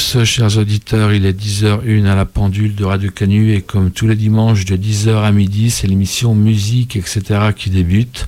[0.00, 1.12] Chers auditeurs.
[1.12, 4.74] Il est 10h01 à la pendule de Radio Canu et comme tous les dimanches de
[4.74, 7.50] 10h à midi, c'est l'émission Musique, etc.
[7.54, 8.26] qui débute.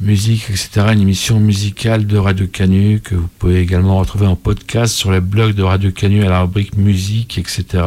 [0.00, 0.86] Musique, etc.
[0.92, 5.20] Une émission musicale de Radio Canu que vous pouvez également retrouver en podcast sur les
[5.20, 7.84] blogs de Radio Canu à la rubrique Musique, etc.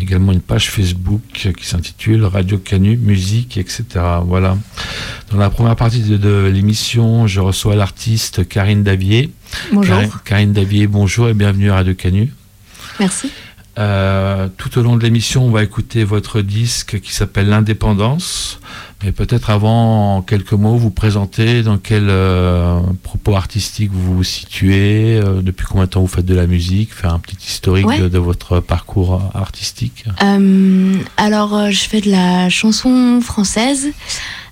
[0.00, 1.22] Également une page Facebook
[1.56, 3.84] qui s'intitule Radio Canu Musique, etc.
[4.24, 4.56] Voilà.
[5.30, 9.30] Dans la première partie de, l'émission, je reçois l'artiste Karine Davier.
[9.72, 10.22] Bonjour.
[10.24, 12.32] Karine, Davier, bonjour et bienvenue à Radio Canu.
[13.00, 13.30] Merci.
[13.76, 18.60] Euh, tout au long de l'émission, on va écouter votre disque qui s'appelle L'Indépendance.
[19.02, 24.24] Mais peut-être avant, en quelques mots, vous présenter dans quel euh, propos artistique vous vous
[24.24, 27.88] situez, euh, depuis combien de temps vous faites de la musique, faire un petit historique
[27.88, 30.04] de, votre parcours artistique.
[31.16, 33.88] alors, je fais de la chanson française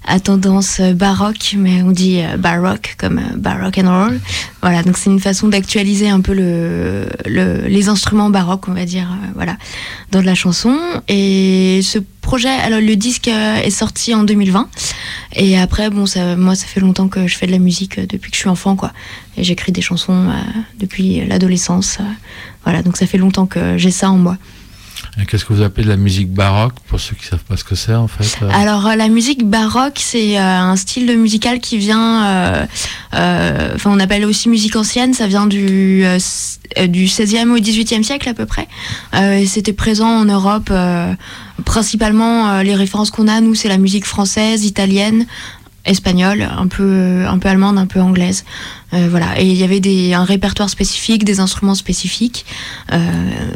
[0.07, 4.21] à tendance baroque, mais on dit euh, baroque comme euh, baroque and roll.
[4.61, 9.09] Voilà, donc c'est une façon d'actualiser un peu le, les instruments baroques, on va dire,
[9.11, 9.57] euh, voilà,
[10.11, 10.77] dans de la chanson.
[11.09, 14.69] Et ce projet, alors le disque est sorti en 2020.
[15.37, 18.31] Et après, bon, ça, moi, ça fait longtemps que je fais de la musique depuis
[18.31, 18.93] que je suis enfant, quoi.
[19.37, 20.31] Et j'écris des chansons
[20.79, 21.99] depuis l'adolescence.
[22.65, 24.37] voilà, donc ça fait longtemps que j'ai ça en moi.
[25.27, 27.65] Qu'est-ce que vous appelez de la musique baroque pour ceux qui ne savent pas ce
[27.65, 31.61] que c'est en fait euh Alors euh, la musique baroque c'est euh, un style musical
[31.61, 32.67] qui vient,
[33.13, 36.05] enfin on appelle aussi musique ancienne, ça vient du
[36.89, 38.69] du 16e au 18e siècle à peu près.
[39.47, 40.73] C'était présent en Europe,
[41.65, 45.27] principalement les références qu'on a nous c'est la musique française, italienne,
[45.85, 48.45] espagnole, un peu, un peu allemande, un peu anglaise.
[48.95, 49.41] Euh, voilà.
[49.41, 52.45] Et il y avait des, un répertoire spécifique, des instruments spécifiques.
[52.93, 52.99] Euh,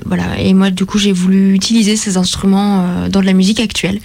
[0.05, 0.39] voilà.
[0.39, 4.01] Et moi, du coup, j'ai voulu utiliser ces instruments euh, dans de la musique actuelle.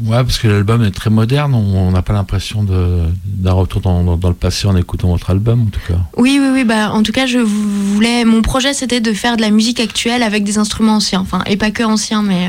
[0.00, 1.54] Ouais, parce que l'album est très moderne.
[1.54, 5.70] On n'a pas l'impression d'un retour dans, dans, le passé en écoutant votre album, en
[5.70, 5.98] tout cas.
[6.16, 6.64] Oui, oui, oui.
[6.64, 8.24] Bah, en tout cas, je voulais.
[8.24, 11.20] Mon projet, c'était de faire de la musique actuelle avec des instruments anciens.
[11.20, 12.48] Enfin, et pas que anciens, mais.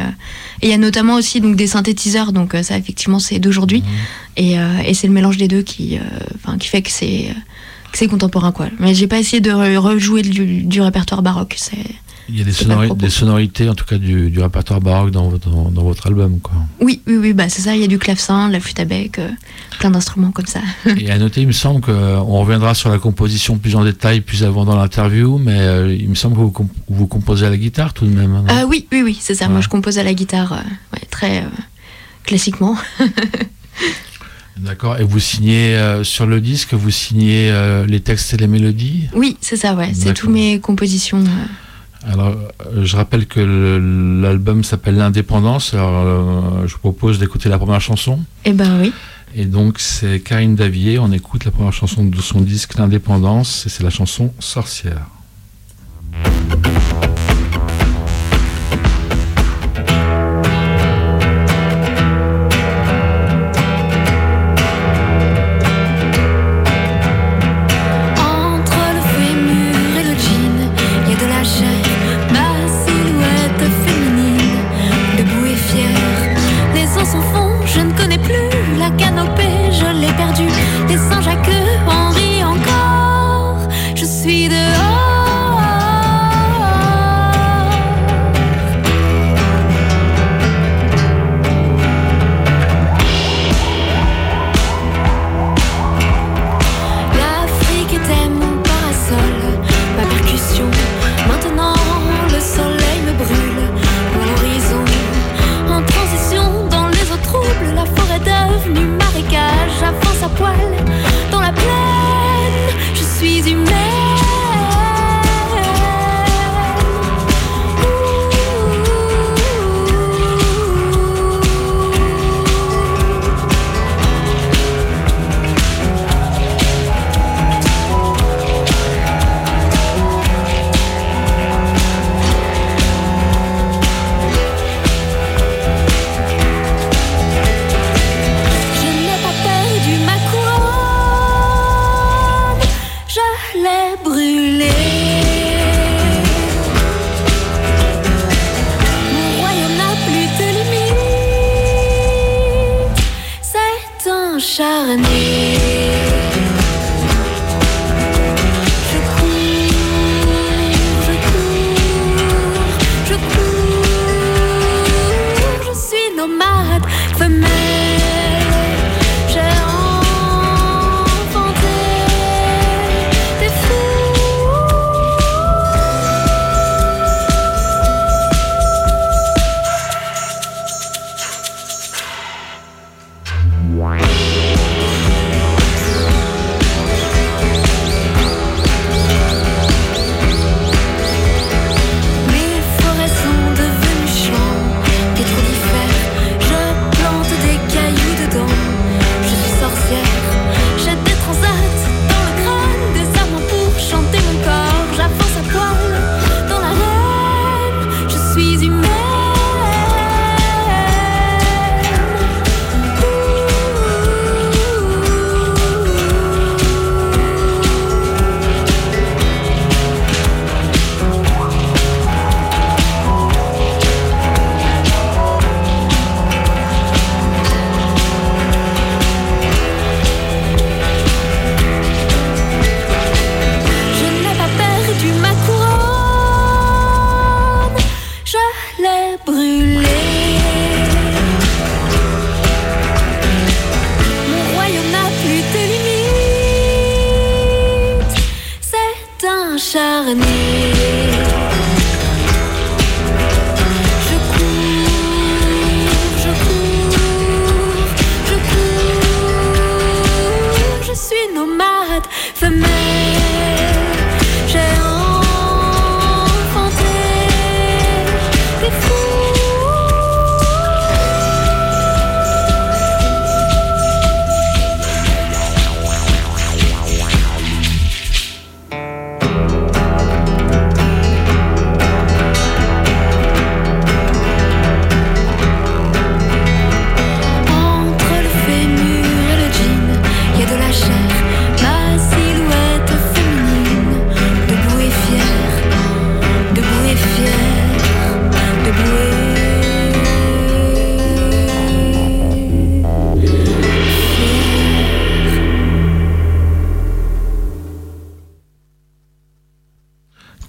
[0.61, 2.31] et il y a notamment aussi donc des synthétiseurs.
[2.31, 3.81] Donc ça, effectivement, c'est d'aujourd'hui.
[3.81, 4.37] Mmh.
[4.37, 5.99] Et, et c'est le mélange des deux qui,
[6.35, 7.35] enfin, qui fait que c'est
[7.95, 8.67] c'est contemporain quoi.
[8.79, 11.55] Mais j'ai pas essayé de rejouer du, répertoire baroque.
[11.57, 11.77] C'est
[12.29, 16.07] il y a des, sonorités, en tout cas du, répertoire baroque dans votre, dans, votre
[16.07, 16.53] album, quoi.
[16.79, 17.75] Oui, oui, oui, bah c'est ça.
[17.75, 19.29] Il y a du clavecin, de la flûte à bec, euh,
[19.79, 20.61] plein d'instruments comme ça.
[20.97, 24.21] Et à noter, il me semble qu'on euh, reviendra sur la composition plus en détail
[24.21, 27.57] plus avant dans l'interview, mais euh, il me semble que vous, vous, composez à la
[27.57, 28.43] guitare tout de même.
[28.47, 29.47] Ah oui, oui, oui, c'est ça.
[29.47, 30.63] Moi, je compose à la guitare,
[31.11, 31.43] très
[32.23, 32.75] classiquement.
[34.57, 34.97] D'accord.
[34.99, 39.09] Et vous signez euh, sur le disque, vous signez euh, les textes et les mélodies?
[39.13, 39.91] Oui, c'est ça, ouais.
[39.93, 41.19] C'est toutes mes compositions.
[41.19, 41.45] Euh.
[42.05, 42.35] Alors,
[42.81, 43.39] je rappelle que
[44.21, 45.73] l'album s'appelle L'Indépendance.
[45.73, 48.19] Alors, je vous propose d'écouter la première chanson.
[48.45, 48.93] Eh ben oui.
[49.35, 50.99] Et donc, c'est Karine Davier.
[50.99, 53.65] On écoute la première chanson de son disque L'Indépendance.
[53.65, 55.07] Et c'est la chanson Sorcière.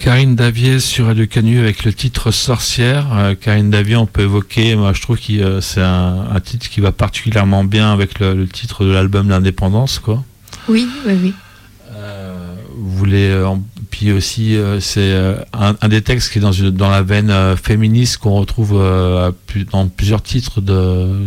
[0.06, 3.08] Davier sur Radio Canu avec le titre Sorcière.
[3.12, 6.80] Euh, Karine Davier, on peut évoquer, moi je trouve que euh, c'est un, titre qui
[6.80, 10.22] va particulièrement bien avec le, titre de l'album L'Indépendance, quoi.
[10.68, 11.34] Oui, oui, oui.
[11.92, 13.44] Euh, vous voulez,
[13.90, 15.12] puis aussi, c'est
[15.52, 18.80] un, des textes qui est dans, dans la veine féministe qu'on retrouve
[19.72, 21.26] dans plusieurs titres de.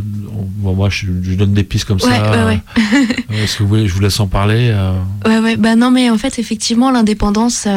[0.62, 1.06] moi, je,
[1.36, 2.08] donne des pistes comme ça.
[2.32, 2.62] Ouais, ouais.
[3.44, 4.74] Est-ce que vous voulez, je vous laisse en parler
[5.26, 5.58] Ouais, ouais.
[5.58, 7.68] Bah non, mais en fait, effectivement, l'indépendance.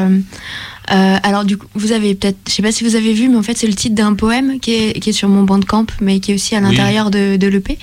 [0.92, 3.36] Euh, alors du coup, vous avez peut-être, je sais pas si vous avez vu, mais
[3.36, 6.20] en fait c'est le titre d'un poème qui est, qui est sur mon bandcamp, mais
[6.20, 7.78] qui est aussi à l'intérieur de, de l'EP.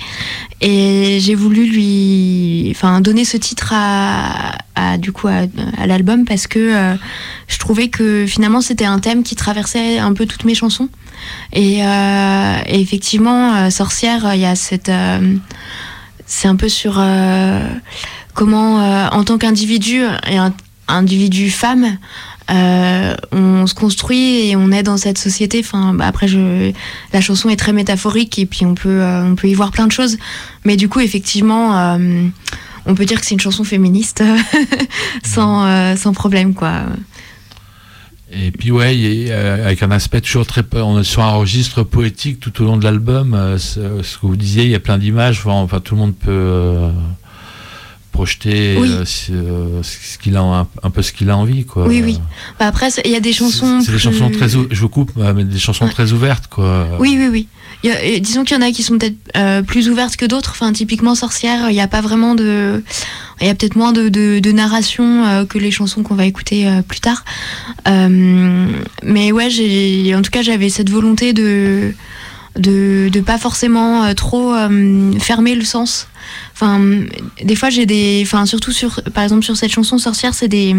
[0.60, 5.46] Et j'ai voulu lui, enfin donner ce titre à, à du coup à,
[5.86, 6.94] l'album parce que euh,
[7.48, 10.88] je trouvais que finalement c'était un thème qui traversait un peu toutes mes chansons.
[11.52, 14.90] Et, euh, et effectivement, sorcière, il y a cette,
[16.26, 17.02] c'est un peu sur
[18.34, 18.76] comment
[19.10, 20.54] en tant qu'individu et un
[20.90, 21.98] individu femme
[22.50, 25.60] euh, on se construit et on est dans cette société.
[25.60, 26.72] Enfin, bah, après, je,
[27.12, 29.86] la chanson est très métaphorique et puis on peut, euh, on peut y voir plein
[29.86, 30.18] de choses.
[30.64, 32.26] Mais du coup, effectivement, euh,
[32.86, 34.22] on peut dire que c'est une chanson féministe
[35.24, 36.82] sans, sans problème, quoi.
[38.32, 42.62] Et puis ouais, avec un aspect toujours très, on est sur un registre poétique tout
[42.62, 43.36] au long de l'album.
[43.58, 45.42] ce que vous disiez, il y a plein d'images.
[45.44, 46.90] Enfin, tout le monde peut
[48.10, 51.86] projeter euh, euh, ce qu'il a un, peu ce qu'il a envie quoi.
[51.86, 52.18] Oui oui.
[52.58, 55.44] Bah après il y a des chansons c'est des chansons très je vous coupe mais
[55.44, 56.88] des chansons très ouvertes quoi.
[56.98, 57.48] Oui oui oui.
[58.20, 60.50] Disons qu'il y en a qui sont peut-être euh, plus ouvertes que d'autres.
[60.50, 62.82] Enfin typiquement sorcière, il n'y a pas vraiment de
[63.40, 67.00] il y a peut-être moins de, de, narration que les chansons qu'on va écouter plus
[67.00, 67.24] tard.
[67.86, 71.94] mais ouais, j'ai en tout cas j'avais cette volonté de
[72.56, 74.54] de de pas forcément trop
[75.18, 76.08] fermer le sens
[76.54, 76.80] Enfin,
[77.42, 80.76] des fois j'ai des, enfin surtout sur, par exemple sur cette chanson Sorcière, c'est des,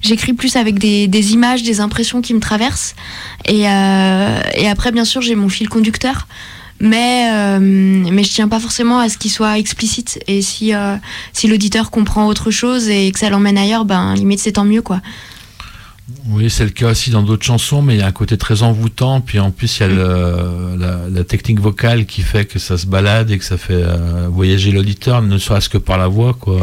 [0.00, 2.94] j'écris plus avec des, des, images, des impressions qui me traversent.
[3.46, 6.28] Et, euh, et après bien sûr j'ai mon fil conducteur,
[6.80, 10.20] mais euh, mais je tiens pas forcément à ce qu'il soit explicite.
[10.28, 10.96] Et si euh,
[11.32, 14.82] si l'auditeur comprend autre chose et que ça l'emmène ailleurs, ben limite c'est tant mieux
[14.82, 15.00] quoi.
[16.28, 18.62] Oui, c'est le cas aussi dans d'autres chansons, mais il y a un côté très
[18.62, 19.22] envoûtant.
[19.22, 22.86] Puis en plus, il y a le, la, technique vocale qui fait que ça se
[22.86, 26.60] balade et que ça fait euh, voyager l'auditeur, ne serait-ce que par la voix, quoi.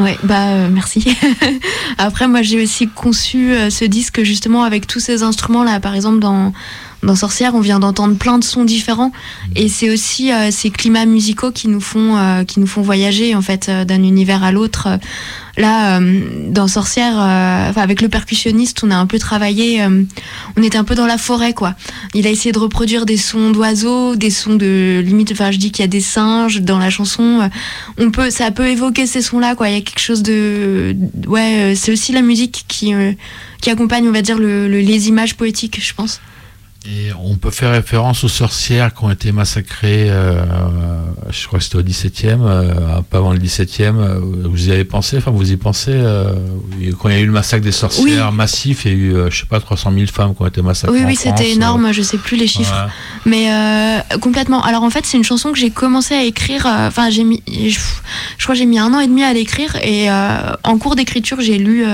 [0.00, 1.16] Ouais, bah euh, merci.
[1.98, 5.78] Après, moi, j'ai aussi conçu euh, ce disque justement avec tous ces instruments là.
[5.78, 6.52] Par exemple, dans
[7.04, 9.52] dans Sorcière, on vient d'entendre plein de sons différents, mmh.
[9.56, 13.68] et c'est aussi ces climats musicaux qui nous font qui nous font voyager en fait
[13.68, 14.88] d'un univers à l'autre.
[15.58, 19.82] Là, euh, dans Sorcière, euh, avec le percussionniste, on a un peu travaillé.
[19.82, 20.02] Euh,
[20.56, 21.74] on était un peu dans la forêt, quoi.
[22.14, 25.32] Il a essayé de reproduire des sons d'oiseaux, des sons de limite.
[25.32, 27.50] Enfin, je dis qu'il y a des singes dans la chanson.
[27.98, 29.68] on peut, ça peut évoquer ces sons-là, quoi.
[29.68, 31.74] Il y a quelque chose de, ouais.
[31.76, 32.92] c'est aussi la musique qui
[33.60, 36.20] qui accompagne, on va dire, les images poétiques, je pense.
[36.84, 40.42] Et on peut faire référence aux sorcières qui ont été massacrées, euh,
[41.30, 43.98] je crois que c'était au 17e, euh, pas avant le 17e.
[43.98, 45.92] Euh, vous y avez pensé Enfin, vous y pensez
[47.00, 49.40] Quand il y a eu le massacre des sorcières massif, il y a eu, je
[49.40, 50.98] sais pas, 300 000 femmes qui ont été massacrées.
[50.98, 52.88] Oui, oui, c'était énorme, je sais plus les chiffres.
[53.26, 53.48] Mais
[54.20, 54.60] complètement.
[54.62, 57.78] Alors en fait, c'est une chanson que j'ai commencé à écrire, enfin, j'ai mis, je,
[58.42, 61.84] crois j'ai mis un an et demi à l'écrire, et en cours d'écriture, j'ai lu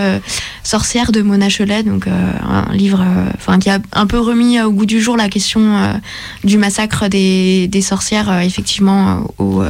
[0.62, 3.04] Sorcière de Mona Cholet, donc un livre
[3.34, 6.00] enfin qui a un peu remis au goût du jour la question
[6.44, 9.62] du massacre des, sorcières, effectivement, au,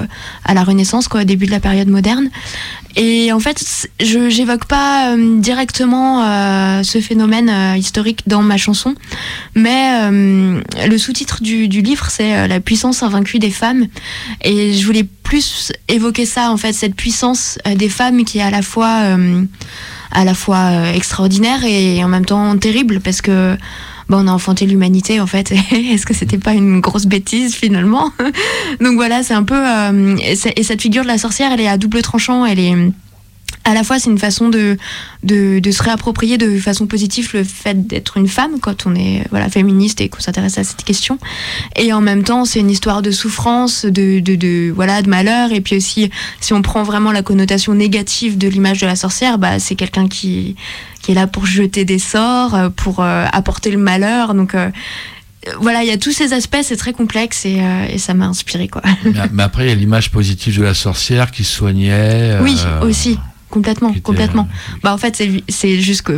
[0.44, 2.30] à la Renaissance, au début de la période moderne.
[2.96, 8.56] Et en fait, je j'évoque pas euh, directement euh, ce phénomène euh, historique dans ma
[8.56, 8.94] chanson,
[9.54, 13.86] mais le sous-titre du, livre, c'est La puissance invaincue des femmes.
[14.42, 18.50] Et je voulais plus évoquer ça, en fait, cette puissance des femmes qui est à
[18.50, 23.56] la fois extraordinaire et en même temps terrible, parce que
[24.16, 25.52] on a enfanté l'humanité en fait.
[25.72, 28.12] Est-ce que c'était pas une grosse bêtise finalement?
[28.80, 31.76] Donc voilà, c'est un peu euh, et, cette figure de la sorcière, elle est à
[31.76, 32.46] double tranchant.
[32.46, 32.74] Elle est
[33.64, 34.78] à la fois c'est une façon de,
[35.24, 39.50] de, se réapproprier de façon positive le fait d'être une femme quand on est voilà
[39.50, 41.18] féministe et qu'on s'intéresse à cette question
[41.76, 45.52] et en même temps c'est une histoire de souffrance de, de, de, voilà de malheur
[45.52, 46.10] et puis aussi
[46.40, 50.08] si on prend vraiment la connotation négative de l'image de la sorcière bah c'est quelqu'un
[50.08, 50.56] qui
[51.08, 54.68] qui est là pour jeter des sorts pour euh, apporter le malheur donc euh,
[55.58, 58.26] voilà, il y a tous ces aspects, c'est très complexe et, euh, et ça m'a
[58.26, 58.82] inspiré quoi.
[59.32, 62.36] mais, après, il y a l'image positive de la sorcière qui soignait.
[62.42, 63.18] Oui, aussi.
[63.50, 64.46] Complètement, complètement.
[64.82, 66.12] Bah en fait c'est juste que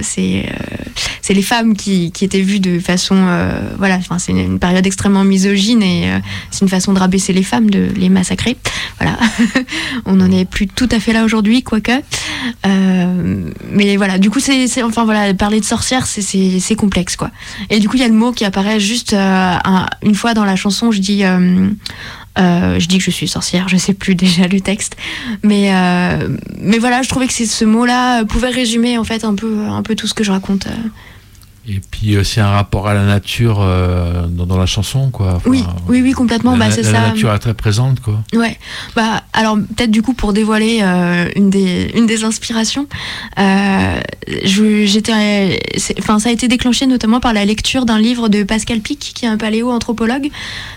[0.00, 0.74] c'est euh,
[1.22, 4.84] c'est les femmes qui, qui étaient vues de façon euh, voilà enfin c'est une, période
[4.84, 6.18] extrêmement misogyne et euh,
[6.50, 8.56] c'est une façon de rabaisser les femmes de les massacrer.
[8.98, 9.16] Voilà.
[10.04, 11.92] On n'en est plus tout à fait là aujourd'hui quoique.
[12.64, 17.30] Mais voilà du coup c'est enfin voilà parler de sorcière c'est c'est complexe quoi.
[17.70, 20.56] Et du coup il y a le mot qui apparaît juste une fois dans la
[20.56, 21.22] chanson je dis
[22.38, 24.96] euh, je dis que je suis sorcière, je sais plus déjà le texte,
[25.42, 29.66] mais euh, mais voilà, je trouvais que ce mot-là pouvait résumer en fait un peu
[29.68, 30.66] un peu tout ce que je raconte.
[31.66, 31.72] Euh.
[31.72, 35.40] Et puis aussi un rapport à la nature euh, dans, la chanson, quoi.
[35.46, 36.56] oui, oui, oui, complètement.
[36.56, 36.92] La, bah, c'est ça.
[36.92, 38.22] La nature est très présente, quoi.
[38.32, 38.58] Ouais.
[38.94, 42.86] Bah, alors peut-être du coup pour dévoiler euh, une des une des inspirations,
[43.38, 44.00] euh,
[44.44, 45.58] j'étais,
[45.98, 49.24] enfin ça a été déclenché notamment par la lecture d'un livre de Pascal Pic, qui
[49.24, 50.30] est un paléo-anthropologue,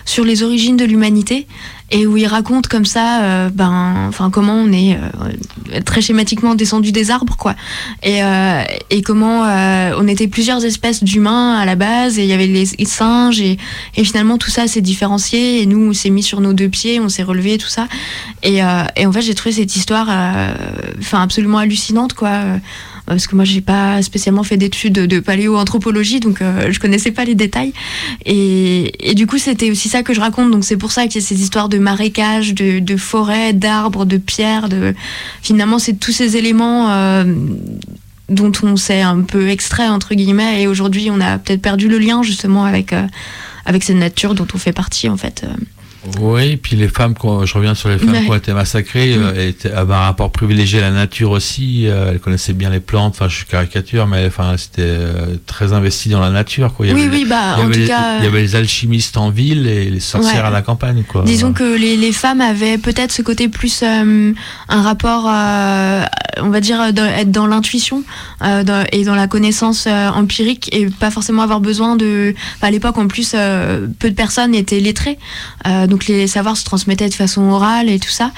[0.06, 1.48] sur les origines de l'humanité
[1.90, 6.54] et où il raconte comme ça euh, ben enfin comment on est euh, très schématiquement
[6.54, 7.56] descendu des arbres quoi.
[8.04, 9.44] Et, euh, et comment
[9.98, 13.58] on était plusieurs espèces d'humains à la base et il y avait les, singes et,
[13.96, 17.00] et, finalement tout ça s'est différencié et nous on s'est mis sur nos deux pieds
[17.00, 17.88] on s'est relevé tout ça.
[18.44, 18.58] Et,
[18.96, 20.10] et en fait j'ai trouvé cette histoire
[21.00, 22.42] enfin absolument hallucinante quoi
[23.08, 27.26] parce que moi j'ai pas spécialement fait d'études de paléoanthropologie, donc euh, je connaissais pas
[27.26, 27.74] les détails.
[28.26, 31.22] Et, et du coup c'était aussi ça que je raconte, donc c'est pour ça qu'il
[31.22, 34.94] y a ces histoires de marécages, de, de forêts, d'arbres, de pierres, de
[35.42, 36.92] finalement c'est tous ces éléments.
[36.92, 37.24] Euh,
[38.30, 41.98] dont on s'est un peu extrait entre guillemets et aujourd'hui on a peut-être perdu le
[41.98, 43.08] lien justement avec euh,
[43.66, 45.46] avec cette nature dont on fait partie en fait.
[46.20, 49.34] Oui, puis les femmes, je reviens sur les femmes qui ont été massacrées, mm.
[49.36, 51.88] euh, avaient un rapport privilégié à la nature aussi.
[51.88, 53.16] Euh, elles connaissaient bien les plantes.
[53.16, 56.74] Enfin, je suis caricature, mais enfin, c'était euh, très investi dans la nature.
[56.74, 56.88] Quoi.
[56.88, 58.18] Il y oui, oui, bah, en tout cas.
[58.20, 61.04] Il y avait les alchimistes en ville et les sorcières à la campagne.
[61.08, 61.24] Quoi.
[61.24, 64.34] Disons que les, les femmes avaient peut-être ce côté plus un
[64.70, 68.04] rapport, on va dire, être dans l'intuition
[68.44, 72.34] et dans la connaissance empirique et pas forcément avoir besoin de.
[72.62, 75.18] à l'époque, en plus, peu de personnes étaient lettrées.
[75.88, 78.32] Donc les savoirs se transmettaient de façon orale et tout ça.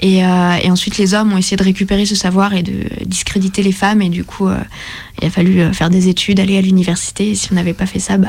[0.00, 2.72] Et, euh, ensuite, les hommes ont essayé de récupérer ce savoir et de
[3.06, 4.02] discréditer les femmes.
[4.02, 4.58] Et du coup, euh,
[5.20, 7.30] il a fallu euh, faire des études, aller à l'université.
[7.30, 8.28] Et si on n'avait pas fait ça, bah,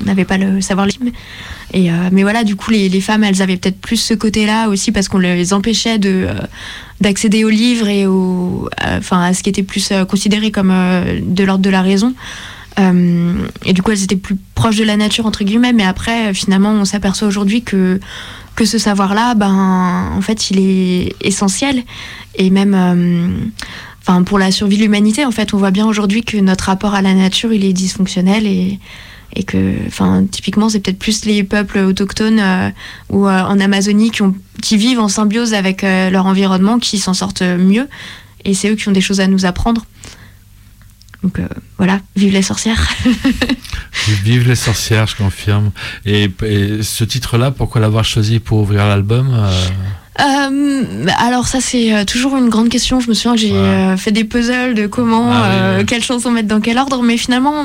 [0.00, 1.06] on n'avait pas le savoir libre.
[1.72, 5.08] Et mais voilà, du coup, les, femmes, elles avaient peut-être plus ce côté-là aussi parce
[5.08, 6.28] qu'on les empêchait de
[7.00, 10.72] d'accéder aux livres et enfin, à ce qui était plus considéré comme
[11.20, 12.14] de l'ordre de la raison.
[12.78, 15.72] Euh, et du coup, elles étaient plus proches de la nature, entre guillemets.
[15.72, 18.00] Mais après, finalement, on s'aperçoit aujourd'hui que,
[18.56, 21.82] que ce savoir-là, ben, en fait, il est essentiel.
[22.36, 23.28] Et même, euh,
[24.00, 26.94] enfin, pour la survie de l'humanité, en fait, on voit bien aujourd'hui que notre rapport
[26.94, 28.78] à la nature, il est dysfonctionnel et,
[29.36, 32.70] et que, enfin, typiquement, c'est peut-être plus les peuples autochtones euh,
[33.10, 37.42] ou en Amazonie qui, ont, qui vivent en symbiose avec leur environnement qui s'en sortent
[37.42, 37.88] mieux.
[38.44, 39.86] Et c'est eux qui ont des choses à nous apprendre.
[41.24, 42.86] Donc euh, voilà, vive les sorcières.
[44.24, 45.70] vive les sorcières, je confirme.
[46.04, 46.30] Et,
[46.82, 49.50] ce titre-là, pourquoi l'avoir choisi pour ouvrir l'album euh?
[50.20, 53.00] Euh, alors ça c'est toujours une grande question.
[53.00, 56.60] Je me souviens que j'ai fait des puzzles de comment, ah quelle chanson mettre dans
[56.60, 57.64] quel ordre, mais finalement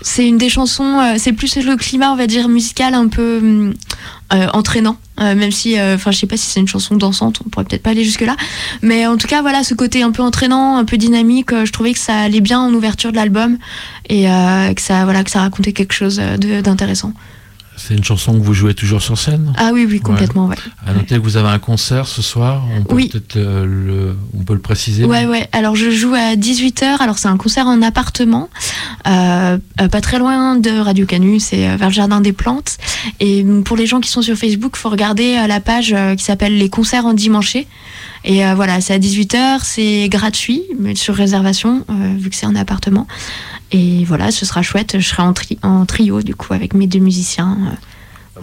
[0.00, 3.72] c'est une des chansons, c'est plus le climat on va dire musical un peu
[4.30, 7.48] entraînant, euh, même si, euh, enfin, je sais pas si c'est une chanson dansante, on
[7.48, 8.36] pourrait peut-être pas aller jusque là,
[8.82, 11.92] mais en tout cas, voilà, ce côté un peu entraînant, un peu dynamique, je trouvais
[11.92, 13.58] que ça allait bien en ouverture de l'album
[14.08, 16.20] et que ça, voilà, que ça racontait quelque chose
[16.62, 17.12] d'intéressant.
[17.86, 20.56] C'est une chanson que vous jouez toujours sur scène Ah oui, oui, complètement, ouais.
[20.86, 22.62] À noter que vous avez un concert ce soir.
[22.74, 23.08] On peut Oui.
[23.10, 25.04] peut-être euh, le, on peut le préciser.
[25.04, 25.48] Ouais, ouais.
[25.52, 27.02] Alors, je joue à 18h.
[27.02, 28.48] Alors, c'est un concert en appartement,
[29.06, 32.78] euh, euh, pas très loin de Radio Canu, c'est vers le Jardin des Plantes.
[33.20, 36.70] Et pour les gens qui sont sur Facebook, faut regarder la page qui s'appelle Les
[36.70, 37.66] concerts en dimanché.
[38.24, 41.84] Et euh, voilà, c'est à 18h, c'est gratuit, mais sur réservation,
[42.18, 43.06] vu que c'est un appartement.
[43.76, 44.96] Et voilà, ce sera chouette.
[45.00, 47.58] Je serai en, tri- en trio, du coup, avec mes deux musiciens.
[47.66, 47.74] euh.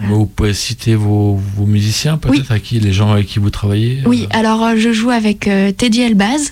[0.07, 4.01] Vous pouvez citer vos, vos musiciens, peut-être, à qui les gens avec qui vous travaillez
[4.05, 6.51] Oui, euh, alors euh, je joue avec euh, Teddy Elbaz,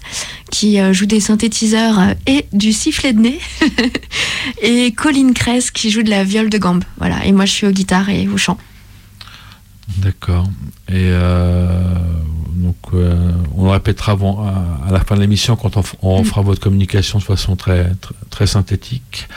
[0.51, 3.39] qui joue des synthétiseurs et du sifflet de nez,
[4.61, 6.83] et Colin Kress, qui joue de la viole de gambe.
[6.97, 8.57] Voilà, et moi je suis aux guitares et au chant.
[9.99, 10.49] D'accord.
[10.89, 11.09] Et
[12.59, 16.25] donc, euh, on le répétera avant, à, à la fin de l'émission quand on, Mm.
[16.25, 19.27] fera votre communication de façon très, très, très synthétique.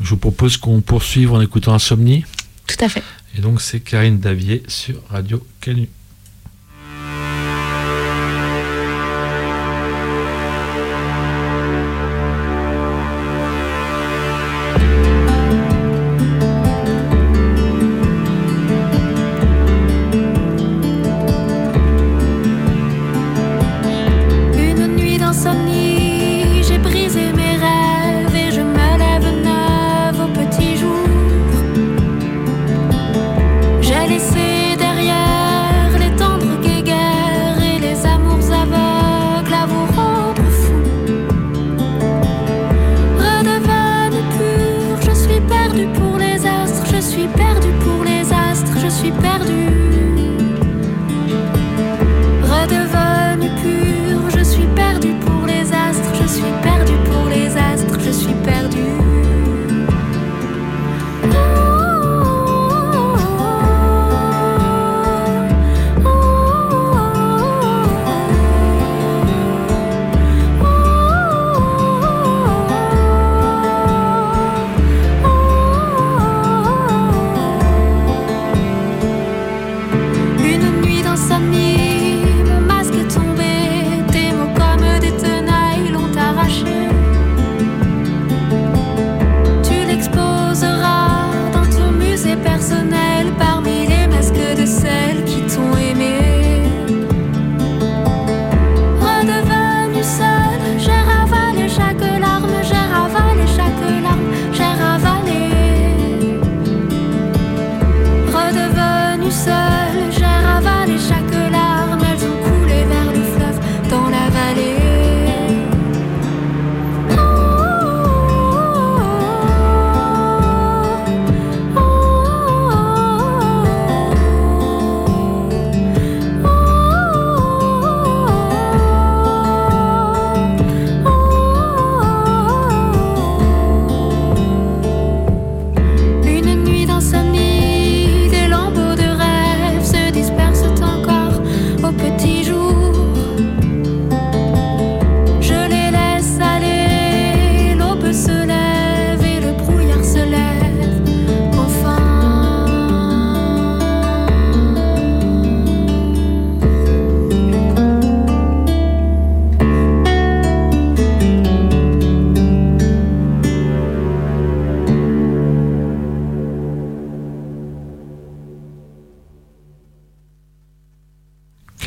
[0.00, 2.24] Je vous propose qu'on poursuive en écoutant Insomnie.
[2.66, 3.02] Tout à fait.
[3.36, 5.88] Et donc, c'est Karine Davier sur Radio Canu.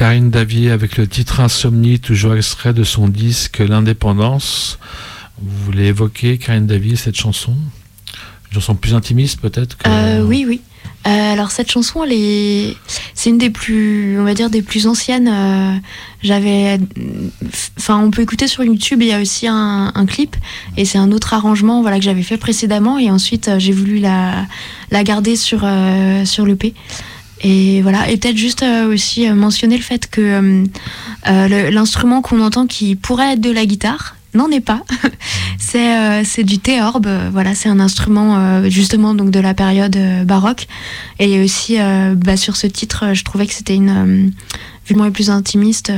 [0.04, 4.78] Karine Davier avec le titre Insomnie, toujours extrait de son disque L'Indépendance.
[5.42, 7.56] Vous voulez évoquer, Karine Davier, cette chanson?
[8.50, 10.60] Une chanson plus intimiste peut-être Euh, oui, oui.
[11.08, 12.04] Euh, alors cette chanson,
[13.14, 15.30] c'est une des plus, on va dire, des plus anciennes.
[15.30, 15.74] euh,
[16.22, 16.80] J'avais,
[17.78, 19.02] enfin, on peut écouter sur YouTube.
[19.02, 20.36] Il y a aussi un, clip
[20.76, 24.48] et c'est un autre arrangement, voilà, que j'avais fait précédemment et ensuite j'ai voulu la,
[25.04, 26.74] garder sur euh, sur l'EP.
[27.44, 30.64] Et voilà, et peut-être juste euh, aussi euh, mentionner le fait que euh,
[31.26, 34.82] le- l'instrument qu'on entend qui pourrait être de la guitare n'en est pas.
[35.60, 40.68] c'est du théorbe, voilà, c'est un instrument justement donc de la période baroque.
[41.20, 41.78] Et aussi
[42.16, 44.32] bah, sur ce titre, je trouvais que c'était une,
[44.88, 45.92] vu que moi est plus intimiste,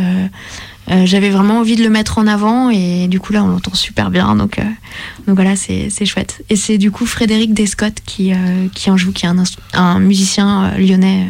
[0.91, 3.73] euh, j'avais vraiment envie de le mettre en avant et du coup là on l'entend
[3.73, 4.63] super bien, donc euh,
[5.27, 6.43] donc voilà c'est c'est chouette.
[6.49, 9.43] Et c'est du coup Frédéric Descott qui euh, qui en joue, qui est un,
[9.73, 11.27] un musicien lyonnais.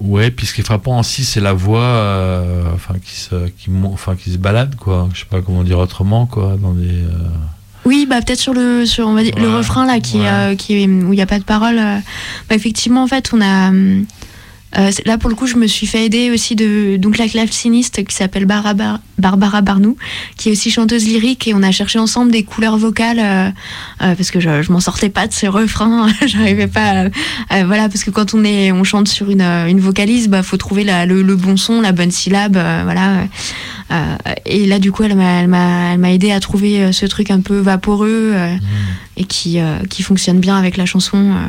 [0.00, 2.42] Ouais, puis ce qui est frappant aussi, c'est la voix,
[2.74, 5.08] enfin qui se, qui, enfin qui se balade quoi.
[5.12, 7.04] Je sais pas comment dire autrement quoi, dans des.
[7.86, 10.26] Oui, bah peut-être sur le sur on va dire le refrain là qui ouais.
[10.26, 11.78] euh, qui où il n'y a pas de parole.
[11.78, 11.98] euh,
[12.48, 14.04] bah, effectivement en fait on a hum,
[14.78, 18.04] euh, là pour le coup je me suis fait aider aussi de donc la claveciniste
[18.06, 19.96] qui s'appelle Barbara, Barbara Barnou
[20.36, 23.48] qui est aussi chanteuse lyrique et on a cherché ensemble des couleurs vocales euh,
[24.02, 27.06] euh, parce que je, je m'en sortais pas de ces refrains j'arrivais pas
[27.48, 30.42] à- voilà parce que quand on est on chante sur une, euh, une vocalise bah
[30.44, 32.52] faut trouver la- le, le bon son la bonne syllabe
[32.84, 33.24] voilà
[33.92, 34.14] Euh,
[34.46, 37.32] et là du coup elle m'a elle m'a elle m'a aidé à trouver ce truc
[37.32, 38.54] un peu vaporeux euh,
[39.16, 41.46] et qui euh, qui fonctionne bien avec la chanson euh.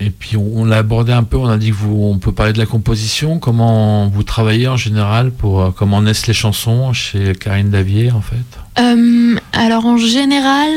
[0.00, 2.52] Et puis on, l'a abordé un peu, on a dit que vous, on peut parler
[2.52, 7.34] de la composition, comment vous travaillez en général pour euh, comment naissent les chansons chez
[7.34, 8.36] Karine Davier en fait?
[8.80, 10.70] Euh, alors en général,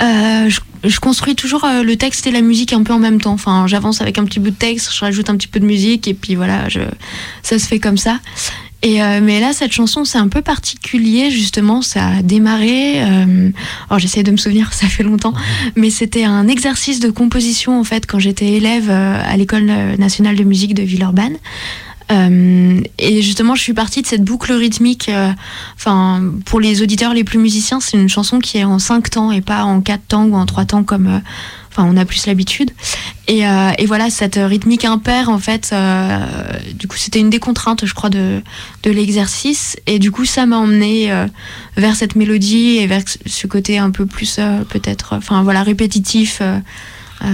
[0.00, 0.48] euh,
[0.84, 3.32] je, construis toujours le texte et la musique un peu en même temps.
[3.32, 6.08] Enfin, j'avance avec un petit bout de texte, je rajoute un petit peu de musique
[6.08, 6.66] et puis voilà,
[7.42, 8.20] ça se fait comme ça.
[8.82, 11.82] Et euh, mais là, cette chanson, c'est un peu particulier justement.
[11.82, 13.02] Ça a démarré.
[13.02, 13.50] Euh,
[13.88, 15.34] alors j'essaie de me souvenir, ça fait longtemps,
[15.76, 19.66] mais c'était un exercice de composition en fait quand j'étais élève euh, à l'école
[19.98, 21.36] nationale de musique de Villeurbanne.
[22.10, 25.08] Euh, et justement, je suis partie de cette boucle rythmique.
[25.08, 25.30] euh,
[25.76, 29.30] Enfin, pour les auditeurs les plus musiciens, c'est une chanson qui est en cinq temps
[29.30, 31.18] et pas en quatre temps ou en trois temps comme, euh,
[31.70, 32.70] enfin, on a plus l'habitude.
[33.28, 36.18] Et, euh, et voilà, cette rythmique impaire, en fait, euh,
[36.74, 38.42] du coup, c'était une des contraintes, je crois, de,
[38.82, 39.76] de l'exercice.
[39.86, 41.26] Et du coup, ça m'a emmené euh,
[41.76, 46.42] vers cette mélodie et vers ce côté un peu plus, euh, peut-être, enfin, voilà, répétitif.
[47.22, 47.26] Euh,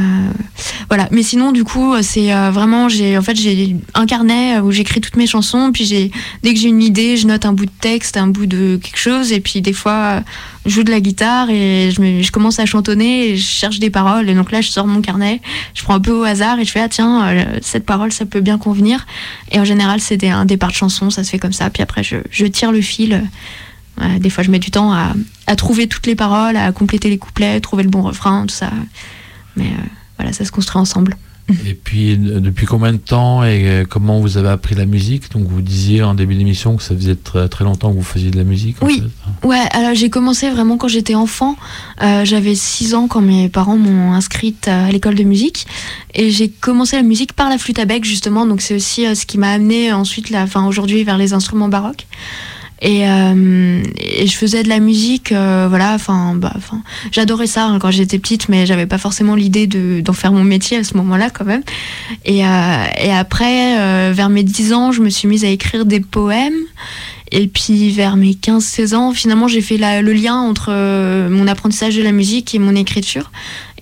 [0.88, 4.72] voilà, mais sinon du coup c'est euh, vraiment j'ai en fait j'ai un carnet où
[4.72, 5.70] j'écris toutes mes chansons.
[5.72, 6.11] Puis j'ai
[6.42, 8.99] dès que j'ai une idée je note un bout de texte un bout de quelque
[8.99, 9.33] chose.
[9.33, 10.22] Et puis des fois
[10.64, 13.79] je joue de la guitare et je, me- je commence à chantonner et je cherche
[13.79, 14.29] des paroles.
[14.29, 15.40] Et donc là je sors mon carnet
[15.75, 18.27] je prends un peu au hasard et je fais ah tiens euh, cette parole ça
[18.27, 19.07] peut bien convenir.
[19.53, 21.70] Et en général c'est un départ de chanson ça se fait comme ça.
[21.70, 23.22] Puis après je, je tire le fil.
[24.20, 25.14] Des fois je mets du temps à,
[25.46, 28.68] à trouver toutes les paroles à compléter les couplets trouver le bon refrain tout ça
[29.57, 29.83] mais euh,
[30.19, 31.16] voilà ça se construit ensemble
[31.66, 35.31] Et puis depuis combien de temps et euh, comment vous avez appris la musique?
[35.31, 38.31] Donc vous disiez en début d'émission que ça faisait très, très longtemps que vous faisiez
[38.33, 38.83] de la musique.
[38.83, 39.01] en Oui.
[39.03, 39.47] fait.
[39.47, 41.55] Ouais, alors j'ai commencé vraiment quand j'étais enfant.
[42.03, 45.66] Euh, J'avais 6 ans quand mes parents m'ont inscrite à l'école de musique.
[46.14, 48.45] Et j'ai commencé la musique par la flûte à bec, justement.
[48.45, 52.07] Donc c'est aussi ce qui m'a amené ensuite, la, enfin, aujourd'hui, vers les instruments baroques.
[52.83, 56.53] Et, euh, et je faisais de la musique, euh, voilà, enfin, bah,
[57.11, 60.45] j'adorais ça hein, quand j'étais petite, mais j'avais pas forcément l'idée de- d'en faire mon
[60.45, 61.62] métier à ce moment-là quand même.
[62.27, 62.85] Et, euh,
[63.15, 66.53] après, vers mes 10 ans, je me suis mise à écrire des poèmes.
[67.33, 70.71] Et puis vers mes 15-16 ans, finalement, j'ai fait le lien entre
[71.29, 73.33] mon apprentissage de la musique et mon écriture.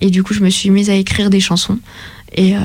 [0.01, 1.77] Et du coup, je me suis mise à écrire des chansons.
[2.33, 2.55] Et,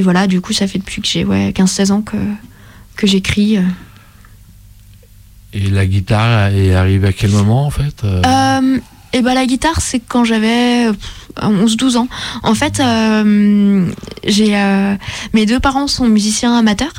[0.00, 3.58] voilà, du coup, ça fait depuis que j'ai ouais, 15-16 ans que j'écris.
[5.56, 8.78] Et la guitare est arrivée à quel moment en fait euh, Euh,
[9.14, 10.88] et bah la guitare, c'est quand j'avais
[11.40, 12.08] 11-12 ans.
[12.42, 13.86] En fait, euh,
[14.26, 14.94] j'ai euh,
[15.34, 16.92] mes deux parents sont musiciens amateurs.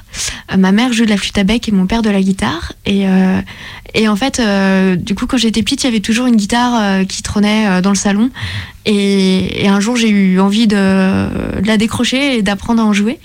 [0.51, 2.73] Euh, ma mère joue de la flûte à bec et mon père de la guitare.
[2.85, 4.41] Et, en fait,
[4.97, 7.95] du coup, quand j'étais petite, il y avait toujours une guitare qui trônait dans le
[7.95, 8.29] salon.
[8.85, 13.19] Et, un jour, j'ai eu envie de, de la décrocher et d'apprendre à en jouer.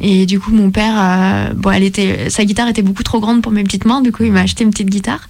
[0.00, 3.52] Et du coup, mon père, bon, elle était, sa guitare était beaucoup trop grande pour
[3.52, 4.02] mes petites mains.
[4.02, 5.28] Du coup, il m'a acheté une petite guitare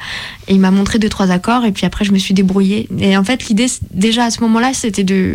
[0.48, 1.64] et il m'a montré deux trois accords.
[1.64, 2.88] Et puis après, je me suis débrouillée.
[2.98, 5.27] Et en fait, l'idée, déjà à ce moment-là, c'était de,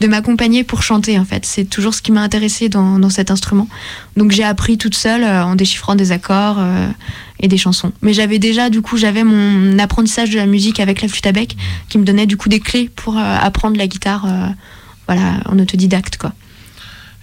[0.00, 1.18] de m'accompagner pour chanter.
[1.18, 3.68] En fait, c'est toujours ce qui m'a intéressé dans, dans cet instrument.
[4.16, 6.88] Donc, j'ai appris toute seule euh, en déchiffrant des accords euh,
[7.40, 7.92] et des chansons.
[8.02, 11.32] Mais j'avais déjà, du coup, j'avais mon apprentissage de la musique avec la flûte à
[11.32, 11.56] bec
[11.88, 14.26] qui me donnait du coup des clés pour euh, apprendre la guitare.
[15.06, 16.32] voilà, en autodidacte, quoi.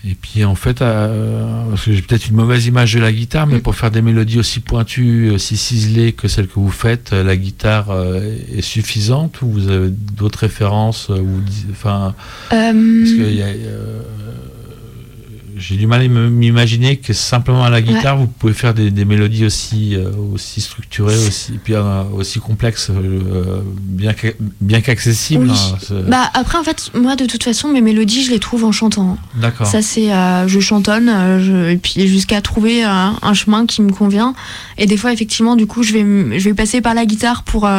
[0.07, 3.47] Et puis en fait, euh, parce que j'ai peut-être une mauvaise image de la guitare,
[3.47, 3.61] mais Mm.
[3.61, 7.35] pour faire des mélodies aussi pointues, aussi ciselées que celles que vous faites, euh, la
[7.35, 8.21] guitare euh,
[8.55, 12.15] est suffisante ou vous avez d'autres références euh, ou enfin,
[12.49, 14.01] parce que Euh, y a, euh,
[15.59, 19.05] j'ai du mal à m'imaginer que simplement à la guitare vous pouvez faire des, des
[19.05, 24.13] mélodies aussi euh, aussi structurées, aussi puis euh, aussi complexes, euh, bien
[24.61, 25.49] bien qu'accessibles.
[25.51, 25.57] Oui.
[25.91, 28.71] hein, bah après en fait moi de toute façon mes mélodies je les trouve en
[28.71, 29.17] chantant.
[29.35, 29.67] D'accord.
[29.67, 30.09] Ça c'est
[30.47, 34.33] je chantonne je- et puis jusqu'à trouver un, chemin qui me convient
[34.77, 37.69] et des fois effectivement du coup je vais je vais passer par la guitare pour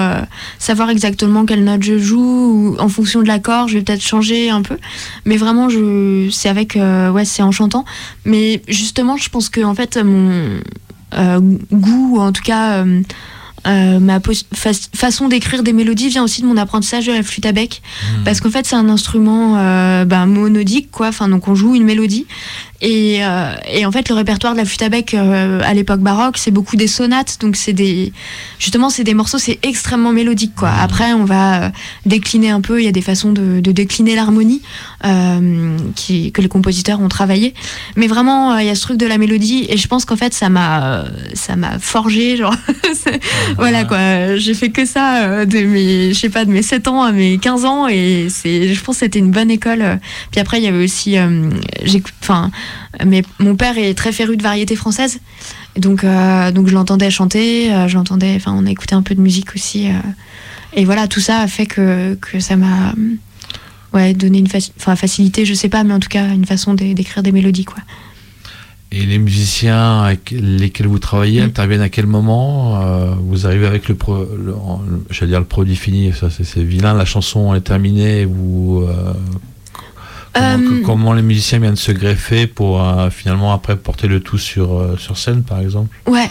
[0.59, 4.51] savoir exactement quelle note je joue ou en fonction de l'accord je vais peut-être changer
[4.51, 4.77] un peu
[5.25, 7.70] mais vraiment je c'est avec ouais c'est en chantant
[8.25, 10.61] mais justement je pense que en fait mon
[11.15, 11.41] euh,
[11.73, 13.03] goût ou en tout cas euh,
[13.67, 14.21] euh, ma
[14.55, 18.25] façon d'écrire des mélodies vient aussi de mon apprentissage de la flûte à bec, mmh.
[18.25, 21.09] parce qu'en fait c'est un instrument euh, ben, monodique, quoi.
[21.09, 22.27] Enfin, donc on joue une mélodie,
[22.83, 26.01] et, euh, et, en fait, le répertoire de la flûte à bec euh, à l'époque
[26.01, 27.37] baroque, c'est beaucoup des sonates.
[27.40, 28.12] Donc, c'est des.
[28.59, 30.71] Justement, c'est des morceaux, c'est extrêmement mélodique, quoi.
[30.71, 31.71] Après, on va euh,
[32.07, 32.81] décliner un peu.
[32.81, 34.62] Il y a des façons de, de décliner l'harmonie
[35.05, 37.53] euh, qui, que les compositeurs ont travaillé.
[37.97, 39.66] Mais vraiment, il y a ce truc de la mélodie.
[39.69, 42.38] Et je pense qu'en fait, ça m'a ça m'a forgé.
[42.38, 42.57] Genre,
[43.57, 44.37] voilà, quoi.
[44.37, 47.37] J'ai fait que ça de mes, je sais pas, de mes 7 ans à mes
[47.37, 47.88] 15 ans.
[47.88, 50.01] Et je pense que c'était une bonne école.
[50.31, 51.16] Puis après, il y avait aussi.
[52.23, 52.51] enfin
[53.05, 55.21] mais mon père est très féru de variété française.
[55.77, 59.21] Donc, euh, donc je l'entendais chanter, euh, j'entendais, enfin, on a écouté un peu de
[59.21, 59.89] musique aussi.
[59.89, 59.93] Euh,
[60.75, 62.95] et voilà, tout ça a fait que, que ça m'a
[63.93, 67.33] ouais, donné une facilité, je sais pas, mais en tout cas, une façon d'écrire des
[67.33, 67.79] mélodies, quoi.
[68.93, 71.45] Et les musiciens avec lesquels vous travaillez mm.
[71.45, 76.29] interviennent à quel moment Vous arrivez avec le, pro, le, dire le produit fini, ça
[76.29, 78.85] c'est vilain, la chanson est terminée, vous
[80.37, 84.79] euh, comment, les musiciens viennent se greffer pour euh, finalement après porter le tout sur,
[84.79, 86.31] euh, sur scène, par exemple Ouais,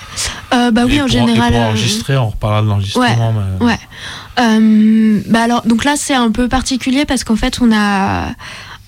[0.51, 1.51] bah oui, en général.
[1.51, 3.33] pour enregistrer, on reparlera de l'enregistrement.
[3.59, 3.67] Ouais.
[3.67, 5.21] ouais.
[5.27, 8.29] bah alors, donc là, c'est un peu particulier parce qu'en fait, on a.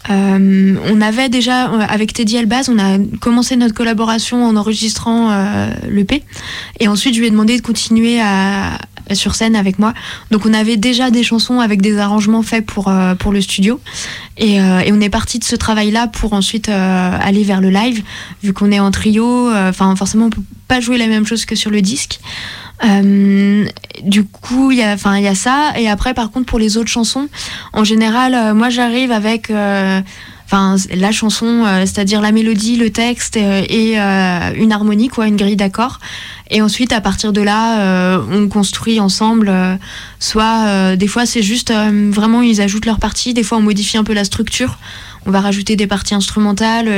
[0.09, 5.31] on avait déjà, avec Teddy Albaz, on a commencé notre collaboration en enregistrant
[5.89, 6.23] l'EP.
[6.79, 8.79] Et ensuite, je lui ai demandé de continuer à,
[9.13, 9.93] sur scène avec moi.
[10.31, 13.79] Donc on avait déjà des chansons avec des arrangements faits pour, euh, pour le studio.
[14.37, 17.69] Et, euh, et on est parti de ce travail-là pour ensuite euh, aller vers le
[17.69, 18.03] live,
[18.43, 19.51] vu qu'on est en trio.
[19.51, 22.19] Enfin, forcément, on peut pas jouer la même chose que sur le disque.
[22.83, 25.73] du coup, il y a, enfin, il y a ça.
[25.77, 27.27] Et après, par contre, pour les autres chansons,
[27.73, 29.51] en général, moi, j'arrive avec
[30.45, 35.99] enfin la chanson, c'est-à-dire la mélodie, le texte et une harmonie, quoi, une grille d'accords.
[36.51, 39.47] Et ensuite, à partir de là, euh, on construit ensemble.
[39.49, 39.75] Euh,
[40.19, 43.33] soit, euh, des fois, c'est juste vraiment, ils ajoutent leur partie.
[43.33, 44.77] Des fois, on modifie un peu la structure.
[45.25, 46.89] On va rajouter des parties instrumentales.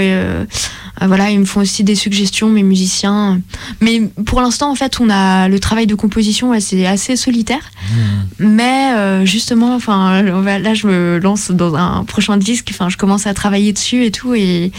[1.02, 3.42] voilà, ils me font aussi des suggestions, mes musiciens.
[3.82, 7.70] Mais pour l'instant, en fait, on a le travail de composition, c'est assez solitaire.
[7.92, 8.46] Mmh.
[8.46, 12.70] Mais justement, enfin, là, je me lance dans un prochain disque.
[12.72, 14.34] Enfin, je commence à travailler dessus et tout.
[14.34, 14.72] Et,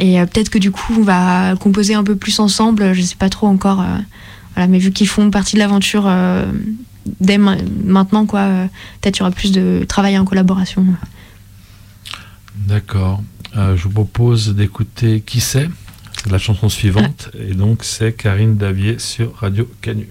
[0.00, 2.94] et euh, peut-être que du coup, on va composer un peu plus ensemble.
[2.94, 3.82] Je sais pas trop encore.
[3.82, 3.98] Euh,
[4.54, 6.50] voilà, mais vu qu'ils font partie de l'aventure euh,
[7.20, 8.48] dès maintenant, quoi,
[9.00, 10.84] peut-être il y aura plus de travail en collaboration.
[12.66, 13.22] D'accord.
[13.54, 15.68] je vous propose d'écouter Qui c'est?
[16.30, 17.30] La chanson suivante.
[17.38, 20.08] Et donc, c'est Karine Davier sur Radio Canu.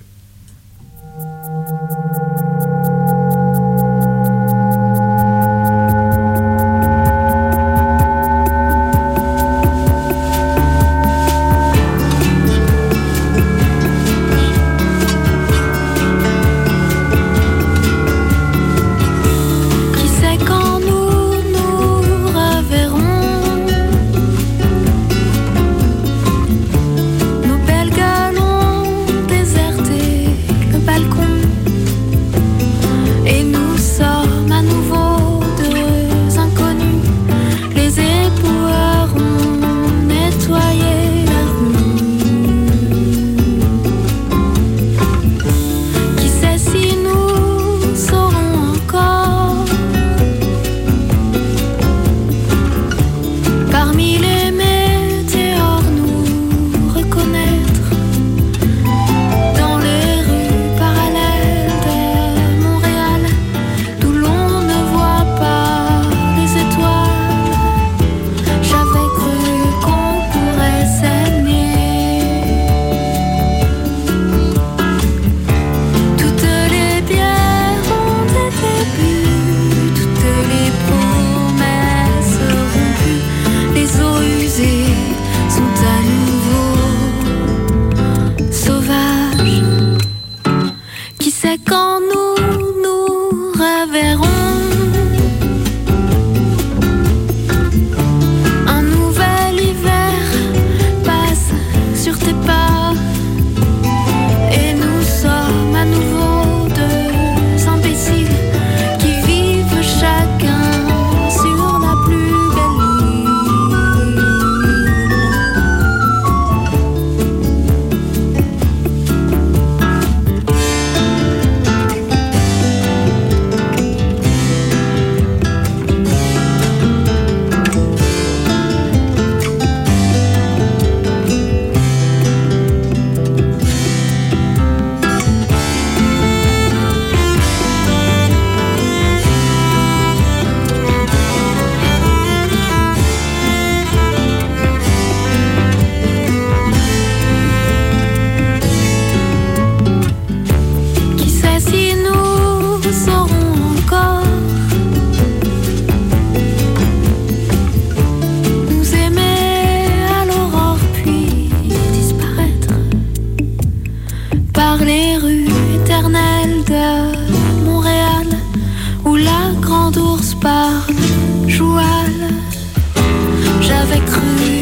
[173.69, 174.58] j'avais cru.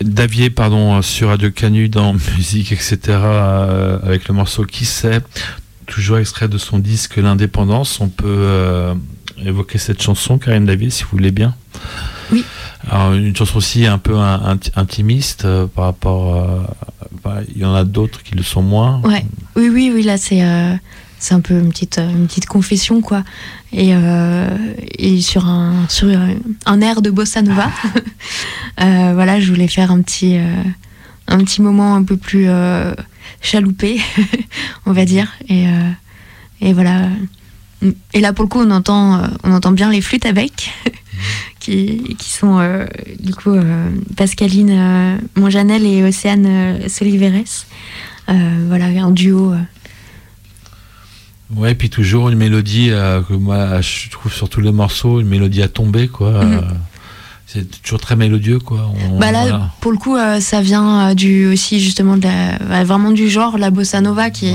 [0.00, 5.20] Davier, pardon, sur Radio Canu dans musique, etc., euh, avec le morceau Qui sait,
[5.86, 8.00] toujours extrait de son disque L'Indépendance.
[8.00, 8.94] On peut euh,
[9.44, 11.54] évoquer cette chanson, Karine Davier, si vous voulez bien.
[12.32, 12.44] Oui.
[12.88, 14.16] Alors, une chanson aussi un peu
[14.76, 16.66] intimiste euh, par rapport.
[17.22, 19.00] Bah, il y en a d'autres qui le sont moins.
[19.02, 19.24] Ouais.
[19.56, 20.40] Oui, oui, oui, là, c'est
[21.20, 23.22] c'est un peu une petite, une petite confession, quoi.
[23.72, 23.92] Et,
[24.98, 26.08] et sur, un, sur
[26.66, 27.70] un air de bossa nova.
[28.80, 30.62] Euh, voilà, je voulais faire un petit, euh,
[31.28, 32.94] un petit moment un peu plus euh,
[33.42, 34.00] chaloupé,
[34.86, 35.32] on va dire.
[35.48, 35.66] Et,
[36.60, 37.08] et voilà.
[38.12, 40.70] Et là, pour le coup, on entend, on entend bien les flûtes avec,
[41.60, 42.60] qui, qui, sont
[43.18, 43.54] du coup
[44.16, 47.66] Pascaline Monjanel et Océane Soliveres.
[48.26, 49.54] voilà, un duo.
[51.56, 55.62] Ouais, puis toujours une mélodie que moi je trouve sur tous les morceaux, une mélodie
[55.62, 56.44] à tomber, quoi.
[56.44, 56.62] Mhm
[57.52, 58.92] c'est toujours très mélodieux quoi.
[59.18, 63.10] bah là, pour le coup, euh, ça vient euh, du aussi justement de la, vraiment
[63.10, 64.54] du genre la bossa nova qui est.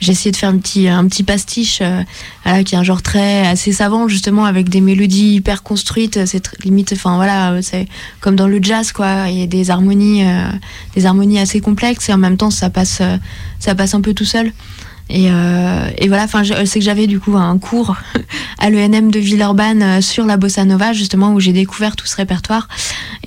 [0.00, 3.46] J'ai essayé de faire un petit un petit pastiche euh, qui est un genre très
[3.46, 6.26] assez savant justement avec des mélodies hyper construites.
[6.26, 7.88] C'est limite, enfin voilà, c'est
[8.20, 9.28] comme dans le jazz quoi.
[9.28, 10.24] Il y a des harmonies
[10.94, 13.00] des harmonies assez complexes et en même temps ça passe
[13.58, 14.52] ça passe un peu tout seul.
[15.10, 17.96] Et, euh, et, voilà, enfin, c'est que j'avais du coup un cours
[18.58, 22.16] à l'ENM de Villeurbanne euh, sur la bossa nova, justement, où j'ai découvert tout ce
[22.16, 22.68] répertoire.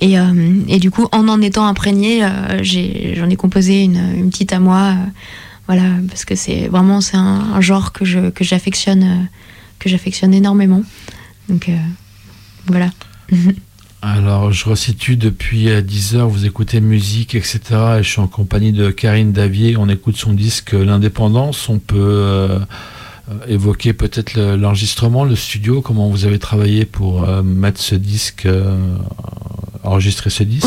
[0.00, 4.60] Et, euh, du coup, en en étant imprégné, euh, j'en ai, composé une, petite à
[4.60, 4.94] moi.
[5.66, 9.28] voilà, parce que c'est vraiment c'est un, genre que que j'affectionne
[9.78, 10.82] que j'affectionne énormément.
[11.48, 11.70] Donc
[12.66, 12.90] voilà.
[14.04, 17.60] Alors, je resitue depuis 10 heures, vous écoutez musique, etc.
[17.98, 19.76] Et je suis en compagnie de Karine Davier.
[19.76, 21.68] On écoute son disque L'Indépendance.
[21.68, 22.58] On peut euh,
[23.46, 28.76] évoquer peut-être l'enregistrement, le studio, comment vous avez travaillé pour euh, mettre ce disque, euh,
[29.84, 30.66] enregistrer ce disque?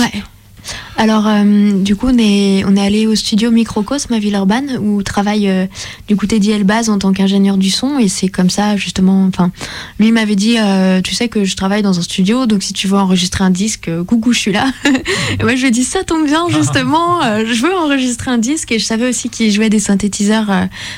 [0.97, 5.03] Alors, euh, du coup, on est, on est allé au studio Microcosme à Villeurbanne où
[5.03, 5.65] travaille euh,
[6.07, 7.99] du coup Teddy Elbaz en tant qu'ingénieur du son.
[7.99, 9.25] Et c'est comme ça, justement.
[9.25, 9.51] Enfin,
[9.99, 12.87] lui m'avait dit euh, Tu sais que je travaille dans un studio, donc si tu
[12.87, 14.67] veux enregistrer un disque, coucou, je suis là.
[15.39, 17.21] et moi, je lui ai dit Ça tombe bien, justement.
[17.21, 18.71] je veux enregistrer un disque.
[18.71, 20.49] Et je savais aussi qu'il jouait des synthétiseurs.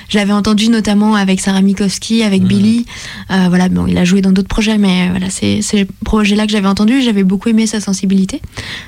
[0.09, 2.85] J'avais entendu notamment avec Sarah Mikowski, avec Billy.
[3.29, 6.67] voilà, bon, il a joué dans d'autres projets, mais voilà, c'est ces projets-là que j'avais
[6.67, 7.01] entendu.
[7.01, 8.41] J'avais beaucoup aimé sa sensibilité.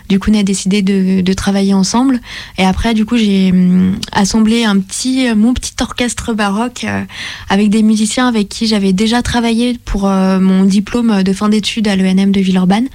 [0.08, 2.20] Du coup, on a décidé de de, travailler ensemble.
[2.58, 7.04] Et après, du coup, j'ai hum, assemblé un petit, euh, mon petit orchestre baroque euh,
[7.50, 11.88] avec des musiciens avec qui j'avais déjà travaillé pour euh, mon diplôme de fin d'études
[11.88, 12.88] à l'ENM de Villeurbanne.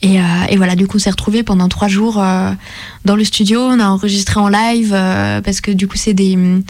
[0.00, 2.22] Et, et, voilà, du coup, on s'est retrouvé pendant trois jours
[3.04, 3.62] dans le studio.
[3.62, 4.90] On a enregistré en live
[5.44, 6.62] parce que du coup, c'est des hum,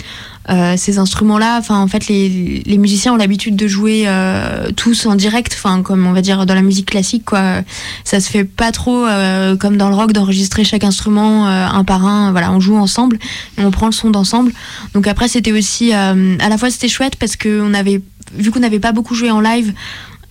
[0.51, 5.07] euh, ces instruments-là, enfin en fait les, les musiciens ont l'habitude de jouer euh, tous
[5.07, 7.62] en direct, enfin comme on va dire dans la musique classique quoi.
[8.05, 12.07] Ça se fait pas trop euh, comme dans le rock d'enregistrer chaque instrument un par
[12.07, 12.32] un.
[12.32, 13.18] Voilà, on joue ensemble
[13.59, 14.53] on prend le son d'ensemble.
[14.94, 18.01] Donc après c'était aussi à la fois c'était chouette parce que on avait
[18.34, 19.72] vu qu'on n'avait pas beaucoup joué en live,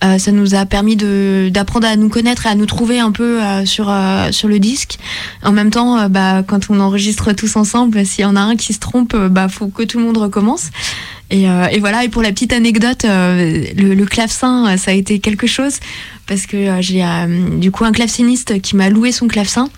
[0.04, 0.96] euh, ça nous a permis
[1.50, 4.58] d'apprendre à nous connaître et à nous trouver un peu euh, sur, euh, sur le
[4.58, 4.98] disque.
[5.42, 8.72] En même temps, bah, quand on enregistre tous ensemble, s'il y en a un qui
[8.72, 10.70] se trompe, bah faut que tout le monde recommence.
[11.30, 11.46] Et,
[11.80, 12.04] voilà.
[12.04, 15.74] Et pour la petite anecdote, le, clavecin, ça a été quelque chose
[16.26, 17.04] parce que j'ai
[17.58, 19.68] du coup un claveciniste qui m'a loué son clavecin.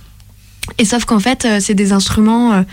[0.79, 2.65] Et sauf qu'en fait, c'est des instruments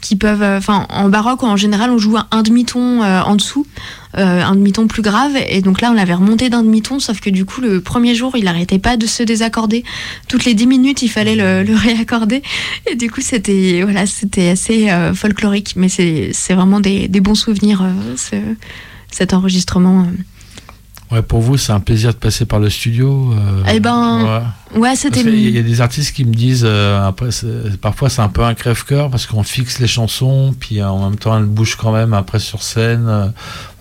[0.00, 3.66] qui peuvent, enfin, en baroque en général, on joue un demi-ton en dessous.
[4.18, 5.32] Euh, un demi-ton plus grave.
[5.48, 8.34] Et donc là, on l'avait remonté d'un demi-ton, sauf que du coup, le premier jour,
[8.34, 9.84] il n'arrêtait pas de se désaccorder.
[10.26, 12.42] Toutes les dix minutes, il fallait le, réaccorder.
[12.90, 15.74] Et du coup, c'était voilà, c'était assez euh, folklorique.
[15.76, 18.40] Mais c'est vraiment des, bons souvenirs, euh,
[19.10, 20.06] cet enregistrement.
[21.12, 23.34] Ouais, pour vous, c'est un plaisir de passer par le studio.
[23.70, 24.42] eh ben, ouais,
[24.94, 25.20] c'était.
[25.20, 27.30] Il y a des artistes qui me disent, après,
[27.80, 31.36] parfois c'est un peu un crève-cœur parce qu'on fixe les chansons, puis en même temps
[31.36, 33.32] elles bougent quand même après sur scène.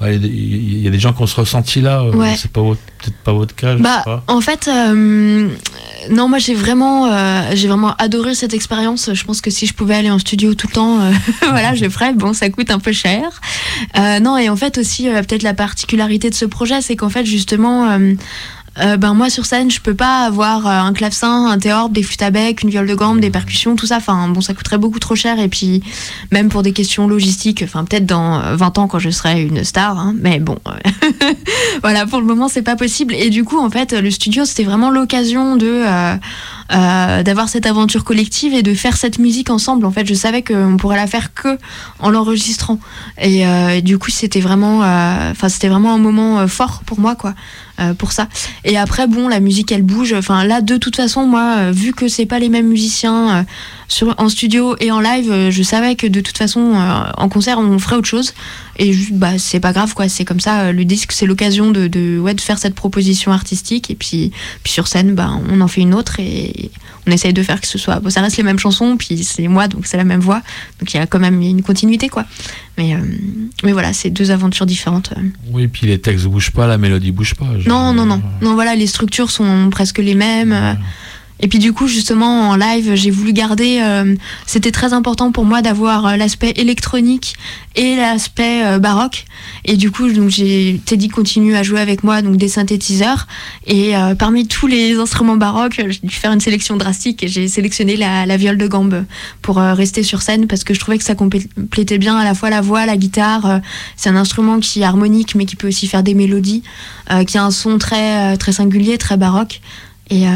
[0.01, 2.01] Il y a des gens qui ont ce ressenti là.
[2.01, 3.75] Euh, c'est pas peut-être pas votre cas.
[3.75, 5.49] bah, en fait, euh,
[6.09, 9.13] non, moi j'ai vraiment, euh, j'ai vraiment adoré cette expérience.
[9.13, 10.99] Je pense que si je pouvais aller en studio tout le temps,
[11.41, 12.13] voilà, je ferais.
[12.13, 13.41] Bon, ça coûte un peu cher.
[14.21, 17.97] non, et en fait aussi, peut-être la particularité de ce projet, c'est qu'en fait justement
[18.79, 22.03] euh, ben moi sur scène je peux pas avoir euh, un clavecin, un théorbe, des
[22.03, 23.97] flûtes à bec, une viole de gambe, des percussions, tout ça.
[23.97, 25.39] Enfin bon ça coûterait beaucoup trop cher.
[25.39, 25.83] Et puis
[26.31, 29.97] même pour des questions logistiques, enfin peut-être dans 20 ans quand je serai une star,
[29.97, 30.57] hein, mais bon
[31.81, 33.13] voilà pour le moment c'est pas possible.
[33.13, 35.83] Et du coup en fait le studio c'était vraiment l'occasion de
[36.69, 39.85] d'avoir cette aventure collective et de faire cette musique ensemble.
[39.85, 41.57] En fait, je savais qu'on pourrait la faire que
[41.99, 42.79] en l'enregistrant.
[43.21, 47.35] Et, et, du coup, c'était vraiment, enfin, c'était vraiment un moment fort pour moi, quoi.
[47.81, 48.29] Euh, pour ça.
[48.63, 50.13] Et après, bon, la musique, elle bouge.
[50.13, 53.43] Enfin, là, de toute façon, moi, euh, vu que c'est pas les mêmes musiciens euh,
[53.87, 56.73] sur, en studio et en live, je savais que de toute façon,
[57.17, 58.33] en concert, on ferait autre chose.
[58.77, 60.09] Et bah, c'est pas grave, quoi.
[60.09, 60.71] C'est comme ça.
[60.71, 63.89] Le disque, c'est l'occasion de, de, ouais, de faire cette proposition artistique.
[63.89, 64.31] Et puis,
[64.63, 66.71] puis sur scène, bah, on en fait une autre et
[67.07, 67.99] on essaye de faire que ce soit.
[67.99, 70.41] Bon, ça reste les mêmes chansons, puis c'est moi, donc c'est la même voix.
[70.79, 72.25] Donc il y a quand même une continuité, quoi.
[72.77, 72.99] Mais, euh,
[73.63, 75.13] mais voilà, c'est deux aventures différentes.
[75.17, 75.21] Euh.
[75.51, 77.47] Oui, puis les textes bougent pas, la mélodie bouge pas.
[77.65, 78.21] Non, non, non.
[78.41, 80.51] Non, voilà, les structures sont presque les mêmes.
[80.51, 80.73] Euh.
[81.41, 83.79] Et puis du coup, justement, en live, j'ai voulu garder.
[83.81, 84.15] Euh,
[84.45, 87.35] c'était très important pour moi d'avoir euh, l'aspect électronique
[87.75, 89.25] et l'aspect euh, baroque.
[89.65, 90.31] Et du coup, donc
[90.85, 93.27] Teddy continue à jouer avec moi donc des synthétiseurs.
[93.67, 97.97] Et parmi tous les instruments baroques, j'ai dû faire une sélection drastique et j'ai sélectionné
[97.97, 99.05] la, la, viole de gambe
[99.41, 102.49] pour rester sur scène parce que je trouvais que ça complétait bien à la fois
[102.49, 103.61] la voix, la guitare.
[103.95, 106.63] C'est un instrument qui est harmonique mais qui peut aussi faire des mélodies,
[107.27, 109.61] qui a un son très très singulier, très baroque.
[110.09, 110.29] Et, euh,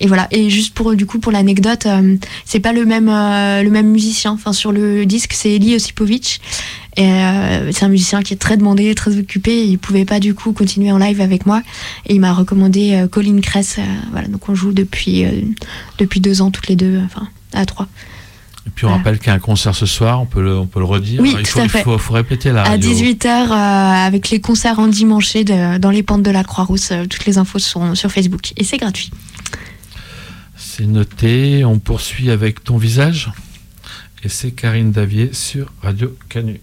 [0.00, 0.28] et, voilà.
[0.30, 3.88] Et juste pour du coup pour l'anecdote, euh, c'est pas le même euh, le même
[3.88, 4.32] musicien.
[4.32, 6.40] Enfin sur le disque c'est Eli Osipovic.
[6.96, 7.12] Et
[7.70, 9.64] c'est un musicien qui est très demandé, très occupé.
[9.64, 11.62] il pouvait pas du coup continuer en live avec moi.
[12.06, 13.78] Et il m'a recommandé Colin Kress.
[14.10, 14.26] voilà.
[14.26, 15.24] Donc on joue depuis
[15.98, 17.00] depuis deux ans toutes les deux.
[17.04, 17.86] Enfin à trois.
[18.68, 20.66] Et puis on rappelle qu'il y a un concert ce soir, on peut le, on
[20.66, 21.22] peut le redire.
[21.22, 22.64] Oui, il, faut, il faut, répéter là.
[22.64, 26.90] À 18h, euh, avec les concerts en dimanche dans les pentes de la Croix-Rousse.
[26.92, 29.10] Euh, toutes les infos sont sur Facebook et c'est gratuit.
[30.54, 31.64] C'est noté.
[31.64, 33.30] On poursuit avec ton visage.
[34.22, 36.60] Et c'est Karine Davier sur Radio Canu.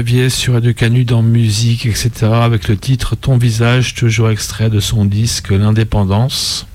[0.00, 2.10] Davier sur Radio Canu dans musique, etc.
[2.32, 6.66] avec le titre Ton visage, toujours extrait de son disque L'indépendance.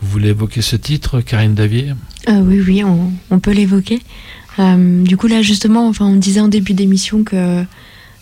[0.00, 1.94] Vous voulez évoquer ce titre, Karine Davier?
[2.28, 3.98] Euh, Oui, oui, on, peut l'évoquer.
[4.60, 7.64] Euh, du coup, là, justement, enfin, on disait en début d'émission que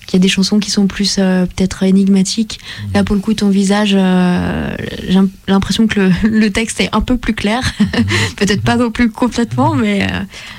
[0.06, 2.58] qu'il y a des chansons qui sont plus euh, peut-être énigmatiques.
[2.58, 2.92] Mmh.
[2.94, 7.34] Là, pour le coup, ton visage, j'ai l'impression que le, texte est un peu plus
[7.34, 7.60] clair.
[7.78, 7.84] Mmh.
[8.36, 10.06] peut-être pas non plus complètement, mais,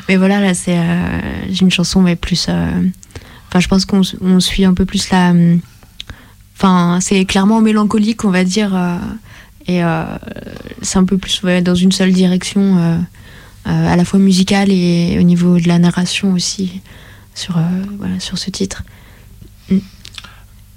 [0.08, 0.78] mais voilà, là, c'est
[1.60, 2.50] une chanson, mais plus.
[3.50, 5.34] Enfin, je pense qu'on suit un peu plus la.
[6.56, 8.74] Enfin, c'est clairement mélancolique, on va dire.
[9.70, 10.04] Et euh,
[10.82, 12.98] c'est un peu plus dans une seule direction, euh,
[13.68, 16.82] euh, à la fois musicale et au niveau de la narration aussi,
[17.36, 17.60] sur,
[18.00, 18.82] voilà, sur ce titre.
[19.70, 19.78] Mm.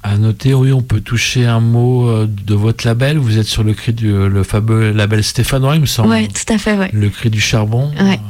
[0.02, 3.16] À noter, oui, on peut toucher un mot de votre label.
[3.16, 6.10] Vous êtes sur le cri du le fameux label Stéphanois, il me semble.
[6.10, 6.90] Oui, tout à fait, ouais.
[6.92, 7.92] Le cri du charbon.
[7.98, 8.20] Ouais.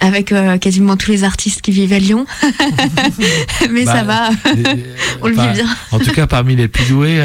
[0.00, 2.26] Avec quasiment tous les artistes qui vivent à Lyon.
[3.70, 4.52] Mais ça bah, va,
[5.22, 5.66] on le vit bien.
[5.90, 7.22] En tout cas, parmi les plus doués.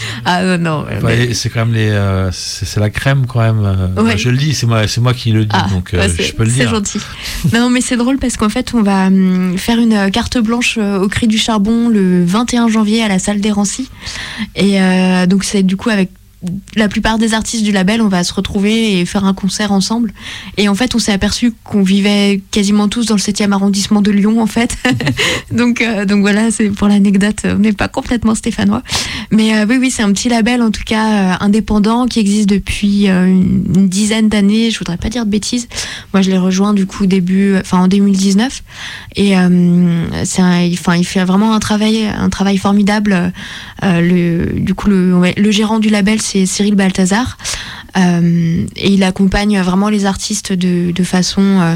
[0.24, 0.86] Ah non.
[1.32, 3.64] C'est quand même les, euh, c'est la crème quand même.
[3.64, 6.32] Euh, je le dis, c'est moi, c'est moi qui le dis, ah, donc euh, je
[6.32, 6.64] peux le dire.
[6.64, 7.00] C'est gentil.
[7.52, 11.08] non, mais c'est drôle parce qu'en fait, on va hum, faire une carte blanche au
[11.08, 13.88] Cri du Charbon le 21 janvier à la salle des Rancy.
[14.56, 14.78] Et
[15.26, 16.10] donc c'est du coup avec
[16.74, 20.12] la plupart des artistes du label, on va se retrouver et faire un concert ensemble.
[20.56, 24.10] Et en fait, on s'est aperçu qu'on vivait quasiment tous dans le 7e arrondissement de
[24.10, 24.76] Lyon, en fait.
[25.52, 28.82] donc, euh, donc voilà, c'est pour l'anecdote, on n'est pas complètement stéphanois.
[29.30, 32.48] Mais euh, oui, oui, c'est un petit label, en tout cas, euh, indépendant, qui existe
[32.48, 34.70] depuis une, dizaine d'années.
[34.70, 35.68] Je voudrais pas dire de bêtises.
[36.14, 38.62] Moi, je l'ai rejoint, du coup, début, enfin, en 2019.
[39.16, 39.34] Et
[40.24, 43.32] c'est enfin, il fait vraiment un travail, un travail formidable.
[43.82, 47.36] le, du coup, le, le gérant du label, c'est Cyril Balthazar.
[47.96, 51.42] Euh, et il accompagne vraiment les artistes de, façon.
[51.42, 51.74] Euh,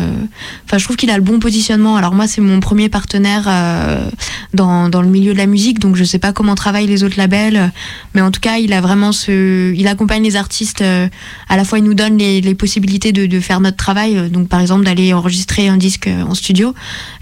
[0.64, 1.96] enfin, je trouve qu'il a le bon positionnement.
[1.96, 4.08] Alors moi, c'est mon premier partenaire euh,
[4.52, 7.72] dans, le milieu de la musique, donc je sais pas comment travaillent les autres labels,
[8.14, 9.10] mais en tout cas, il a vraiment.
[9.28, 10.82] Il accompagne les artistes.
[10.82, 14.30] à la fois, il nous donne les, possibilités de, faire notre travail.
[14.30, 16.74] Donc, par exemple, d'aller enregistrer un disque en studio,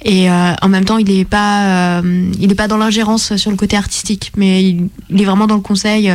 [0.05, 5.20] et en même temps, il est pas, dans l'ingérence sur le côté artistique, mais il
[5.20, 6.12] est vraiment dans le conseil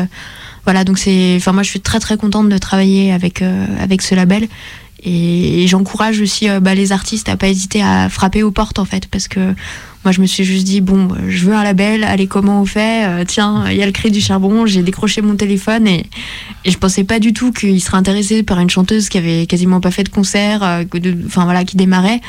[0.68, 3.66] voilà, donc c'est, enfin moi je suis très très contente de travailler avec euh,
[4.02, 4.50] ce label.
[5.02, 8.84] Et, j'encourage aussi euh, bah, les artistes à pas hésiter à frapper aux portes en
[8.84, 9.54] fait parce que
[10.04, 13.06] moi je me suis juste dit bon je veux un label, allez comment on fait?
[13.06, 16.06] Euh, Tiens il y a le cri du charbon, j'ai décroché mon téléphone et,
[16.66, 19.80] et je pensais pas du tout qu'il serait intéressé par une chanteuse qui avait quasiment
[19.80, 20.64] pas fait de concert,
[21.28, 22.20] enfin voilà qui démarrait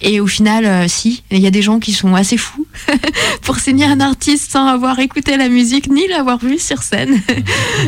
[0.00, 2.66] et au final, euh, si, il y a des gens qui sont assez fous
[3.42, 7.20] pour signer un artiste sans avoir écouté la musique ni l'avoir vu sur scène.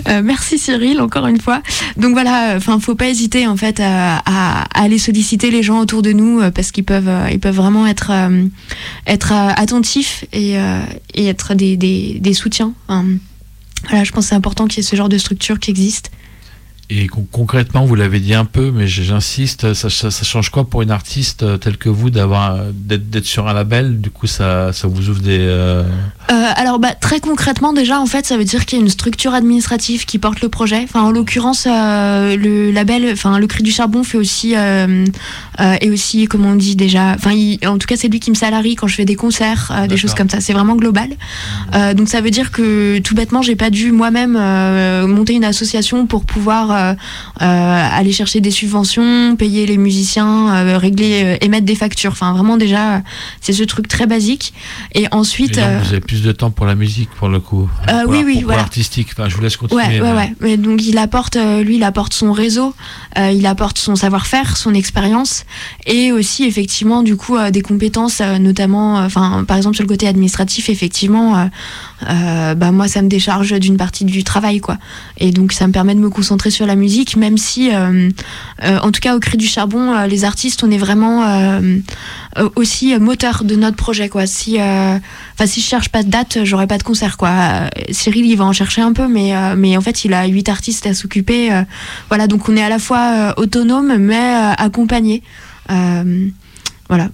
[0.08, 1.62] Euh, merci Cyril, encore une fois.
[1.96, 4.18] Donc voilà, enfin, faut pas hésiter en fait à,
[4.74, 8.12] aller solliciter les gens autour de nous euh, parce qu'ils peuvent, ils peuvent vraiment être,
[9.06, 10.56] attentifs et,
[11.16, 12.72] être des, soutiens.
[12.88, 16.10] voilà, je pense que c'est important qu'il y ait ce genre de structure qui existe.
[16.92, 20.90] Et concrètement, vous l'avez dit un peu, mais j'insiste, ça, ça, change quoi pour une
[20.90, 24.00] artiste euh, telle que vous d'avoir d'être sur un label?
[24.00, 25.38] Du coup, ça, ça vous ouvre des.
[25.38, 25.84] Euh,
[26.32, 28.90] euh, alors, bah, très concrètement, déjà, en fait, ça veut dire qu'il y a une
[28.90, 30.80] structure administrative qui porte le projet.
[30.82, 36.44] Enfin, en l'occurrence, le label, enfin, le Cri du Charbon fait aussi et aussi, comme
[36.44, 37.36] on dit déjà, enfin,
[37.66, 40.14] en tout cas, c'est lui qui me salarie quand je fais des concerts, des choses
[40.14, 40.40] comme ça.
[40.40, 41.10] C'est vraiment global.
[41.94, 44.32] donc, ça veut dire que tout bêtement, j'ai pas dû moi-même
[45.06, 46.94] monter une association pour pouvoir euh,
[47.42, 52.12] euh, aller chercher des subventions, payer les musiciens, euh, régler, émettre des factures.
[52.12, 53.02] Enfin, vraiment déjà,
[53.40, 54.52] c'est ce truc très basique.
[54.94, 57.68] Et ensuite, vous avez plus de temps pour la musique, pour le coup.
[58.06, 58.62] oui, oui, voilà.
[58.62, 59.08] l'artistique.
[59.12, 59.82] Enfin, je vous laisse continuer.
[59.82, 60.34] Ouais, ouais, ouais.
[60.40, 62.74] Mais donc, il apporte, lui, il apporte son réseau,
[63.16, 65.44] il apporte son savoir-faire, son expérience,
[65.86, 70.68] et aussi effectivement, du coup, des compétences, notamment, enfin, par exemple sur le côté administratif,
[70.68, 71.48] effectivement,
[72.02, 74.78] bah moi, ça me décharge d'une partie du travail, quoi.
[75.18, 78.10] Et donc, ça me permet de me concentrer sur la musique, même si, euh,
[78.64, 81.60] euh, en tout cas, au Cri du Charbon, euh, les artistes, on est vraiment
[82.56, 84.26] aussi moteur de notre projet, quoi.
[84.26, 87.68] Si, enfin, si je cherche pas de date, j'aurais pas de concert, quoi.
[87.90, 90.86] Cyril, il va en chercher un peu, mais, mais en fait, il a huit artistes
[90.86, 91.50] à s'occuper.
[92.08, 95.22] voilà, donc on est à la fois autonome, mais accompagné.
[96.88, 97.08] voilà.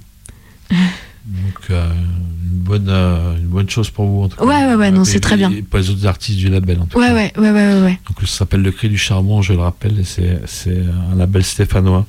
[1.26, 4.44] Donc, une bonne, euh, une bonne chose pour vous en tout cas.
[4.44, 5.50] Ouais, ouais, ouais, non, c'est très bien.
[5.70, 7.14] pas les autres artistes du label en tout ouais, cas.
[7.14, 8.00] Ouais, ouais, ouais, ouais.
[8.08, 10.78] Donc ça s'appelle Le Cri du Charbon, je le rappelle, et c'est
[11.12, 12.06] un label stéphanois.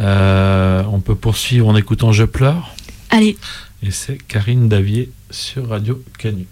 [0.00, 2.74] Euh, on peut poursuivre en écoutant Je pleure.
[3.10, 3.36] Allez.
[3.82, 6.46] Et c'est Karine Davier sur Radio Canu.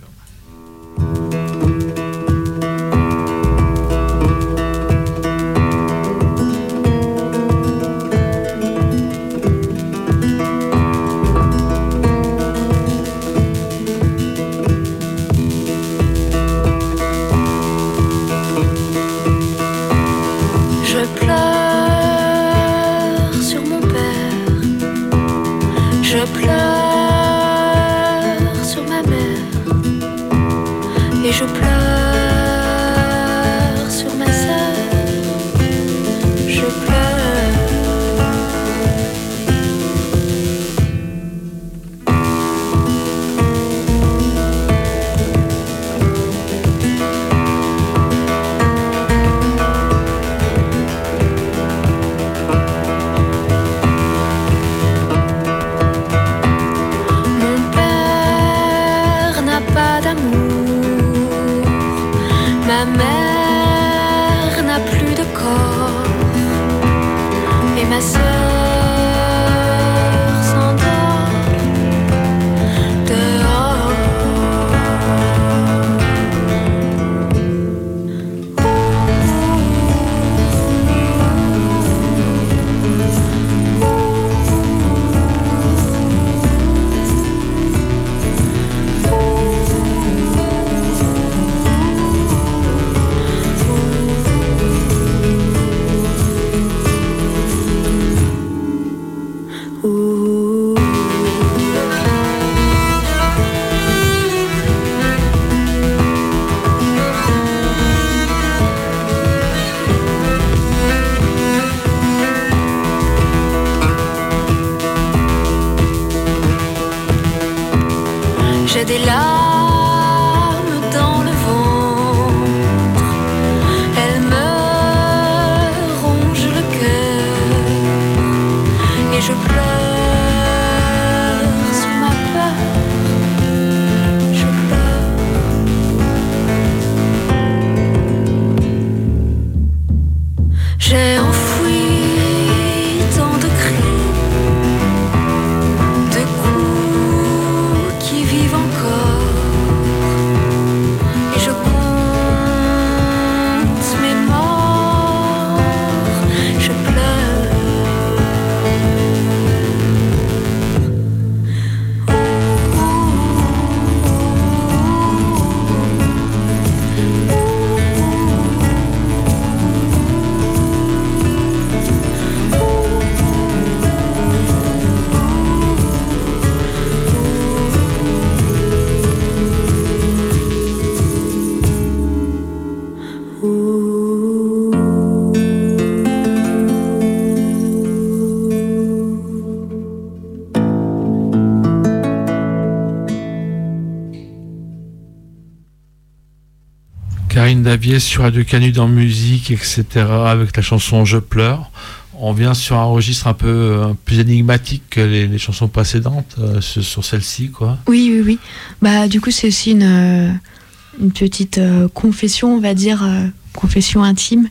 [197.67, 199.85] Davier sur Radio Canu dans musique, etc.
[200.09, 201.73] avec la chanson Je pleure.
[202.17, 206.61] On vient sur un registre un peu euh, plus énigmatique que les, chansons précédentes, euh,
[206.61, 207.79] sur, celle-ci, quoi.
[207.89, 208.39] Oui, oui, oui.
[208.83, 211.61] Bah, du coup, c'est aussi une, euh, petite
[211.93, 213.05] confession, on va dire,
[213.53, 214.49] confession intime.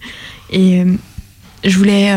[0.49, 0.84] Et
[1.63, 2.13] je voulais.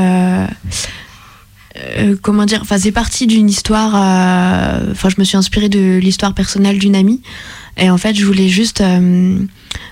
[2.22, 3.94] comment dire Enfin, c'est parti d'une histoire.
[4.90, 7.22] Enfin, je me suis inspirée de l'histoire personnelle d'une amie.
[7.79, 8.81] Et en fait, je voulais juste.
[8.81, 9.39] euh,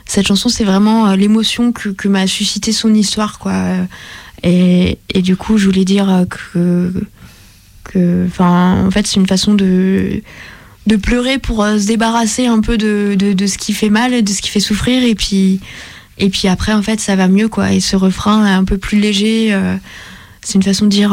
[0.07, 3.55] cette chanson, c'est vraiment euh, l'émotion que, que m'a suscité son histoire, quoi.
[4.43, 6.93] Et, et du coup, je voulais dire euh, que.
[7.85, 10.23] que en fait, c'est une façon de
[10.87, 14.41] de pleurer pour se débarrasser un peu de, de, ce qui fait mal, de ce
[14.41, 15.59] qui fait souffrir, et puis,
[16.19, 17.73] et puis après, en fait, ça va mieux, quoi.
[17.73, 19.53] Et ce refrain est un peu plus léger.
[20.43, 21.13] c'est une façon de dire,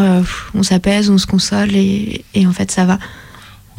[0.53, 2.99] on s'apaise, on se console, et, et en fait, ça va.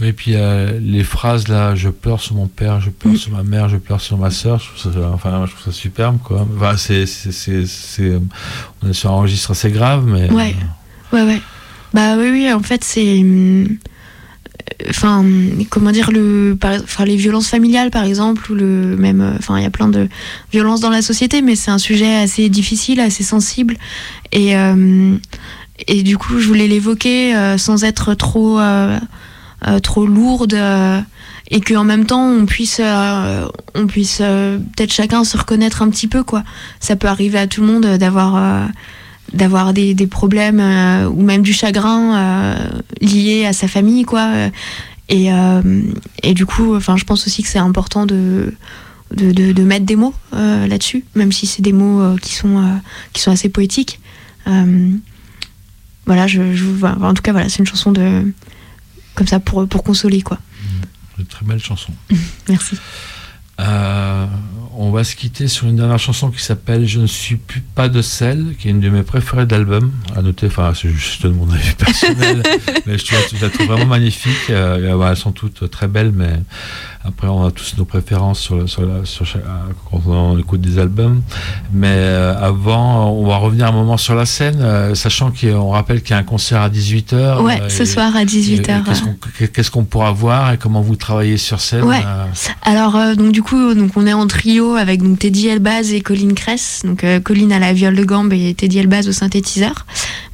[0.01, 3.31] Oui, et puis euh, les phrases là, je pleure sur mon père, je pleure sur
[3.33, 6.19] ma mère, je pleure sur ma soeur, je trouve ça, enfin, je trouve ça superbe,
[6.23, 6.47] quoi.
[6.57, 8.13] Enfin, c'est, c'est-
[8.83, 10.31] on est sur un registre assez grave, mais.
[10.33, 10.55] Ouais.
[11.13, 11.41] Ouais, ouais.
[11.93, 13.19] Bah oui, oui, en fait, c'est.
[13.21, 13.69] hum,
[14.89, 15.25] Enfin,
[15.71, 19.21] comment dire, le, enfin, les violences familiales, par exemple, ou le même.
[19.21, 20.09] euh, Enfin, il y a plein de
[20.53, 23.77] violences dans la société, mais c'est un sujet assez difficile, assez sensible.
[24.33, 25.17] Et, euh,
[25.87, 28.59] et du coup, je voulais l'évoquer euh, sans être trop,
[29.67, 30.55] euh, trop lourde.
[30.55, 31.01] euh,
[31.51, 35.91] et qu'en même temps, on puisse, euh, on puisse euh, peut-être chacun se reconnaître un
[35.91, 36.43] petit peu, quoi.
[36.81, 38.69] Ça peut arriver à tout le monde d'avoir.
[39.33, 40.61] d'avoir des, des problèmes
[41.11, 42.57] ou même du chagrin
[43.01, 44.31] lié à sa famille quoi
[45.09, 45.31] et,
[46.23, 48.55] et du coup enfin je pense aussi que c'est important de
[49.11, 52.63] de, mettre des mots là-dessus même si c'est des mots qui sont
[53.15, 53.99] qui sont assez poétiques
[56.07, 58.23] voilà je, je en tout cas voilà c'est une chanson de
[59.15, 60.39] comme ça pour pour consoler quoi
[61.19, 61.93] Une très belle chanson.
[62.49, 62.77] merci
[63.61, 64.27] Euh,
[64.77, 67.89] on va se quitter sur une dernière chanson qui s'appelle Je ne suis plus pas
[67.89, 69.93] de celle, qui est une de mes préférées d'album.
[70.17, 72.43] À noter, enfin, c'est juste de mon avis personnel,
[72.87, 74.51] mais je, la trouve vraiment magnifique.
[74.51, 76.41] elles sont toutes très belles, mais
[77.07, 79.27] après, on a tous nos préférences sur, sur, sur
[79.91, 81.21] quand on écoute des albums.
[81.71, 86.01] Mais euh, avant, on va revenir un moment sur la scène, euh, sachant qu'on rappelle
[86.01, 87.43] qu'il y a un concert à 18h.
[87.43, 88.85] Ouais, ce soir à 18h.
[89.53, 92.01] Qu'est-ce qu'on pourra voir et comment vous travaillez sur scène ouais.
[92.07, 92.25] Euh?
[92.63, 96.33] Alors, donc du coup, donc, on est en trio avec donc, Teddy Elbaz et Colline
[96.33, 96.83] Cress.
[96.85, 99.85] Donc, Colline à la viole de gambe et Teddy Elbaz au synthétiseur.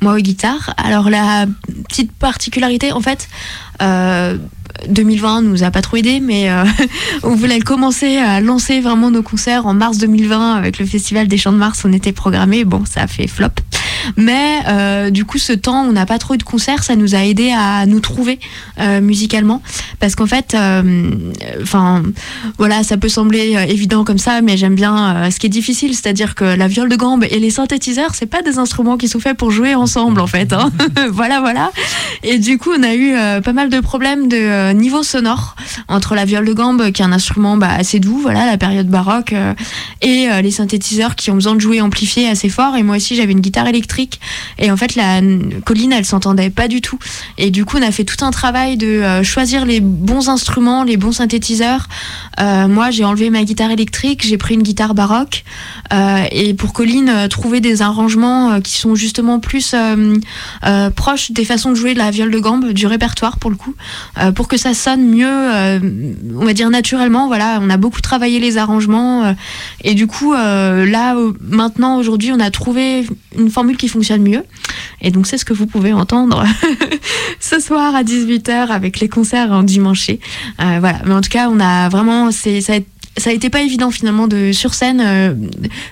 [0.03, 0.73] Moi au guitare.
[0.77, 1.47] Alors, la
[1.89, 3.29] petite particularité, en fait,
[4.89, 6.64] 2020 nous a pas trop aidé, mais euh,
[7.22, 11.37] on voulait commencer à lancer vraiment nos concerts en mars 2020 avec le festival des
[11.37, 11.83] Chants de Mars.
[11.85, 13.49] On était programmé, bon, ça a fait flop.
[14.17, 17.15] Mais euh, du coup, ce temps, on n'a pas trop eu de concerts, ça nous
[17.15, 18.39] a aidé à nous trouver
[18.79, 19.63] euh, musicalement,
[19.99, 20.57] parce qu'en fait,
[21.63, 22.03] enfin,
[22.59, 26.35] voilà, ça peut sembler évident comme ça, mais j'aime bien ce qui est difficile, c'est-à-dire
[26.35, 29.37] que la viole de gambe et les synthétiseurs, c'est pas des instruments qui sont faits
[29.37, 30.53] pour jouer ensemble, en fait.
[30.53, 30.71] Hein.
[31.13, 31.71] voilà, voilà.
[32.23, 35.57] Et du coup, on a eu pas mal de problèmes de euh, niveau sonore
[35.89, 38.89] entre la viole de gambe, qui est un instrument bah, assez doux, voilà, la période
[38.89, 39.55] baroque, euh,
[40.03, 42.77] et euh, les synthétiseurs qui ont besoin de jouer amplifié assez fort.
[42.77, 43.89] Et moi aussi, j'avais une guitare électrique.
[44.59, 45.20] Et en fait, la
[45.64, 46.99] colline, elle s'entendait pas du tout.
[47.38, 50.97] Et du coup, on a fait tout un travail de choisir les bons instruments, les
[50.97, 51.88] bons synthétiseurs.
[52.38, 55.45] moi, j'ai enlevé ma guitare électrique, j'ai pris une guitare baroque.
[56.32, 59.74] et pour Colline, trouver des arrangements qui sont justement plus
[60.97, 63.74] proches des façons de jouer de la viole de gambe, du répertoire pour le coup,
[64.34, 65.78] pour que ça sonne mieux, euh,
[66.36, 67.26] on va dire naturellement.
[67.26, 69.32] Voilà, on a beaucoup travaillé les arrangements euh,
[69.84, 73.07] et du coup, euh, là, maintenant, aujourd'hui, on a trouvé
[73.38, 74.45] une formule qui fonctionne mieux.
[75.01, 76.45] Et donc, c'est ce que vous pouvez entendre
[77.41, 80.11] ce soir à 18h avec les concerts en dimanche.
[80.59, 82.78] voilà, mais en tout cas, on a vraiment, c'est ça a
[83.16, 85.03] ça a été pas évident finalement de sur scène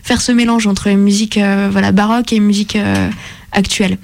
[0.05, 2.79] faire ce mélange entre musique voilà baroque et musique
[3.51, 3.99] actuelle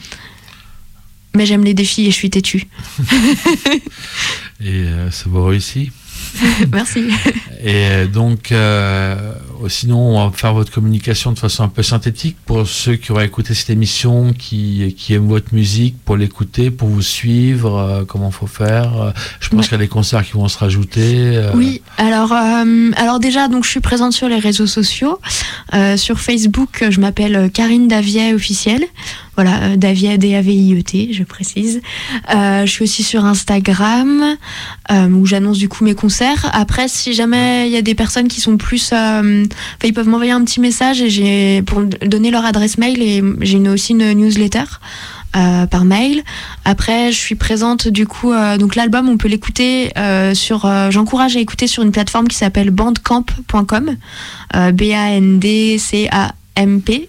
[1.35, 2.63] mais j'aime les défis et je suis têtue.
[4.61, 5.93] et euh, ça vous réussit
[6.73, 7.05] Merci.
[7.67, 9.17] Et euh, donc, euh,
[9.69, 13.25] sinon, on va faire votre communication de façon un peu synthétique pour ceux qui auraient
[13.25, 18.47] écouté cette émission, qui, qui aiment votre musique, pour l'écouter, pour vous suivre, comment faut
[18.47, 19.15] faire.
[19.41, 21.41] Je pense qu'il y a des concerts qui vont se rajouter.
[21.55, 22.35] Oui, alors,
[22.97, 25.19] alors déjà, donc, je suis présente sur les réseaux sociaux.
[25.97, 28.85] sur Facebook, je m'appelle Karine Davier officielle.
[29.37, 31.83] Voilà, euh, Davia, D-A-V-I-E-T, je précise.
[32.33, 34.37] Euh, je suis aussi sur Instagram,
[34.93, 36.49] euh, où j'annonce du coup mes concerts.
[36.53, 38.93] Après, si jamais il y a des personnes qui sont plus...
[38.93, 39.23] Enfin,
[39.85, 43.59] ils peuvent m'envoyer un petit message et j'ai pour donner leur adresse mail et j'ai
[43.69, 44.65] aussi une newsletter.
[45.33, 46.23] par mail.
[46.65, 48.33] Après, je suis présente du coup.
[48.59, 49.93] donc l'album, on peut l'écouter
[50.35, 50.71] sur.
[50.91, 53.97] J'encourage à écouter sur une plateforme qui s'appelle bandcamp.com.
[54.53, 57.09] B A N D C A MP.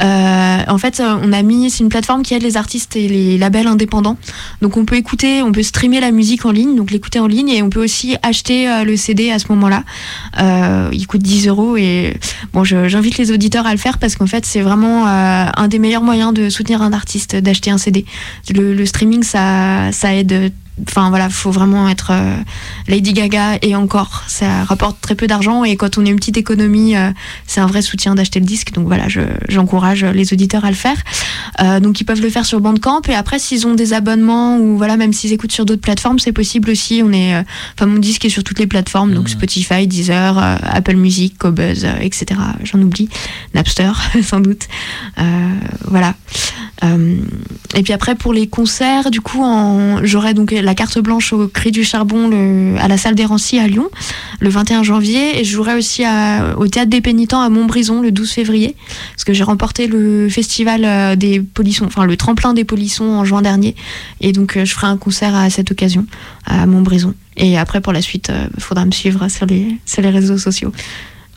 [0.00, 3.38] Euh, en fait, on a mis, c'est une plateforme qui aide les artistes et les
[3.38, 4.16] labels indépendants.
[4.62, 7.48] Donc on peut écouter, on peut streamer la musique en ligne, donc l'écouter en ligne,
[7.48, 9.84] et on peut aussi acheter euh, le CD à ce moment-là.
[10.40, 12.16] Euh, il coûte 10 euros et
[12.52, 16.02] bon, j'invite les auditeurs à le faire parce qu'en fait, c'est vraiment un des meilleurs
[16.02, 18.04] moyens de soutenir un artiste, d'acheter un CD.
[18.54, 20.52] Le, le streaming, ça, ça aide
[20.86, 22.36] Enfin voilà, faut vraiment être euh,
[22.86, 26.36] Lady Gaga et encore, ça rapporte très peu d'argent et quand on a une petite
[26.36, 27.10] économie, euh,
[27.46, 28.72] c'est un vrai soutien d'acheter le disque.
[28.72, 29.06] Donc voilà,
[29.48, 30.96] j'encourage les auditeurs à le faire.
[31.60, 34.76] Euh, donc ils peuvent le faire sur Bandcamp et après s'ils ont des abonnements ou
[34.76, 37.02] voilà, même s'ils écoutent sur d'autres plateformes, c'est possible aussi.
[37.04, 37.34] On est,
[37.74, 39.32] enfin mon disque est sur toutes les plateformes, donc mmh.
[39.32, 42.40] Spotify, Deezer, Apple Music, Cobuzz, etc.
[42.62, 43.08] J'en oublie,
[43.54, 44.68] Napster sans doute.
[45.86, 46.14] voilà.
[47.74, 49.44] et puis après pour les concerts, du coup,
[50.02, 53.66] j'aurai donc la carte blanche au Cri du Charbon à la salle des Rancy à
[53.66, 53.88] Lyon
[54.40, 56.04] le 21 janvier et je jouerai aussi
[56.56, 58.76] au Théâtre des Pénitents à Montbrison le 12 février
[59.12, 63.24] parce que j'ai remporté le festival euh, des polissons, enfin le tremplin des polissons en
[63.24, 63.74] juin dernier
[64.20, 66.06] et donc euh, je ferai un concert à cette occasion
[66.44, 67.14] à Montbrison.
[67.36, 70.38] Et après pour la suite, il euh, faudra me suivre sur les, sur les réseaux
[70.38, 70.72] sociaux.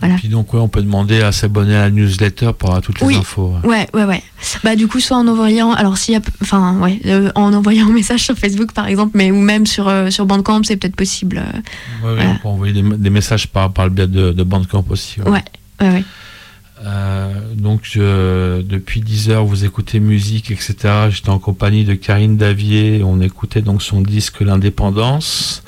[0.01, 0.15] Voilà.
[0.15, 3.15] puis donc, ouais, on peut demander à s'abonner à la newsletter pour avoir toutes les
[3.15, 3.53] infos.
[3.63, 4.23] Ouais, ouais, ouais.
[4.63, 7.87] Bah, du coup, soit en envoyant, alors s'il y a, enfin, ouais, euh, en envoyant
[7.87, 10.95] un message sur Facebook, par exemple, mais ou même sur, euh, sur Bandcamp, c'est peut-être
[10.95, 11.43] possible.
[12.03, 15.21] Euh, ouais, on peut envoyer des, messages par, par le biais de, de Bandcamp aussi.
[15.21, 15.43] Ouais,
[15.79, 16.03] ouais, ouais.
[17.55, 20.75] donc, depuis 10 heures, vous écoutez musique, etc.
[21.11, 23.03] J'étais en compagnie de Karine Davier.
[23.05, 25.63] On écoutait donc son disque L'Indépendance.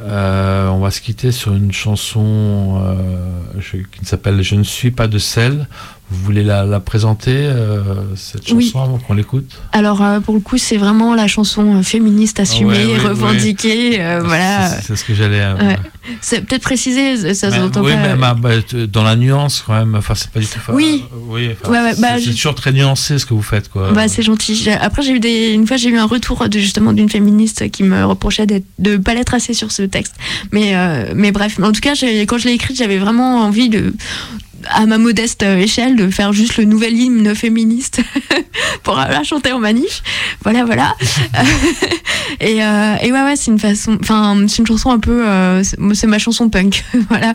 [0.00, 5.06] Euh, on va se quitter sur une chanson euh, qui s'appelle Je ne suis pas
[5.06, 5.66] de celle.
[6.08, 7.82] Vous voulez la, la présenter, euh,
[8.14, 8.72] cette chanson, Oui.
[8.76, 9.50] avant qu'on l'écoute?
[9.72, 13.96] Alors euh, pour le coup, c'est vraiment la chanson euh, féministe assumée, ouais, ouais, revendiquée.
[14.24, 14.68] voilà.
[14.68, 15.42] C'est- ce que j'allais.
[16.20, 17.98] C'est peut-être préciser, ça Mais- s'entend oui, pas.
[17.98, 18.50] mais bah, bah,
[18.92, 19.96] dans la nuance quand même.
[19.96, 20.60] Enfin, c'est pas du tout.
[20.72, 21.02] Oui.
[21.28, 21.50] oui.
[21.64, 23.90] enfin, c'est- bah, toujours très nuancé ce que vous faites, quoi.
[23.92, 24.68] Bah, c'est gentil.
[24.80, 27.82] Après, j'ai eu des, une fois, j'ai eu un retour de, justement d'une féministe qui
[27.82, 30.14] me reprochait de pas l'être assez sur ce texte.
[30.52, 30.74] Mais,
[31.16, 31.94] mais bref, en tout cas,
[32.28, 33.92] quand je l'ai écrite, j'avais vraiment envie de,
[34.72, 38.00] à ma modeste échelle, de faire juste le nouvel hymne féministe
[38.82, 40.02] pour la chanter en manif.
[40.42, 40.94] Voilà, voilà.
[42.40, 45.62] et, euh, et ouais, ouais, c'est une façon, enfin, c'est une chanson un peu, euh,
[45.94, 46.84] c'est ma chanson punk.
[47.08, 47.32] voilà.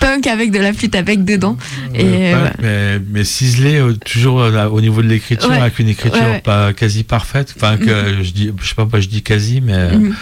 [0.00, 1.56] punk avec de la flûte avec dedans.
[1.94, 2.50] Et, Euh, ouais.
[2.60, 4.36] mais, mais ciselé toujours
[4.72, 5.56] au niveau de l'écriture, Ouais.
[5.58, 7.54] avec une écriture pas quasi parfaite.
[7.56, 9.92] Enfin, que je dis, je sais pas, pas je dis quasi, mais.
[9.92, 10.14] Mhm.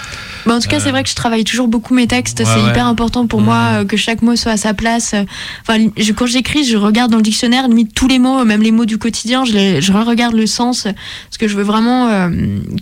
[0.49, 2.41] Bah, en tout cas, Euh, c'est vrai que je travaille toujours beaucoup mes textes.
[2.41, 2.71] ouais, c'est ouais.
[2.71, 3.77] hyper important pour moi Mhm.
[3.77, 5.15] euh, que chaque mot soit à sa place.
[5.63, 8.73] Enfin, je- quand j'écris, je regarde dans le dictionnaire, limite tous les mots, même les
[8.73, 10.83] mots du quotidien, je, les, je regarde le sens.
[10.85, 12.31] Parce que je veux vraiment euh,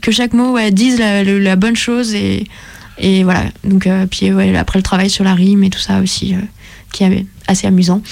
[0.01, 2.15] que chaque mot ouais, dise la, la bonne chose.
[2.15, 2.45] Et,
[2.99, 3.45] et voilà.
[3.65, 6.39] Donc, euh, puis ouais, après le travail sur la rime et tout ça aussi, euh,
[6.93, 8.01] qui est assez amusant.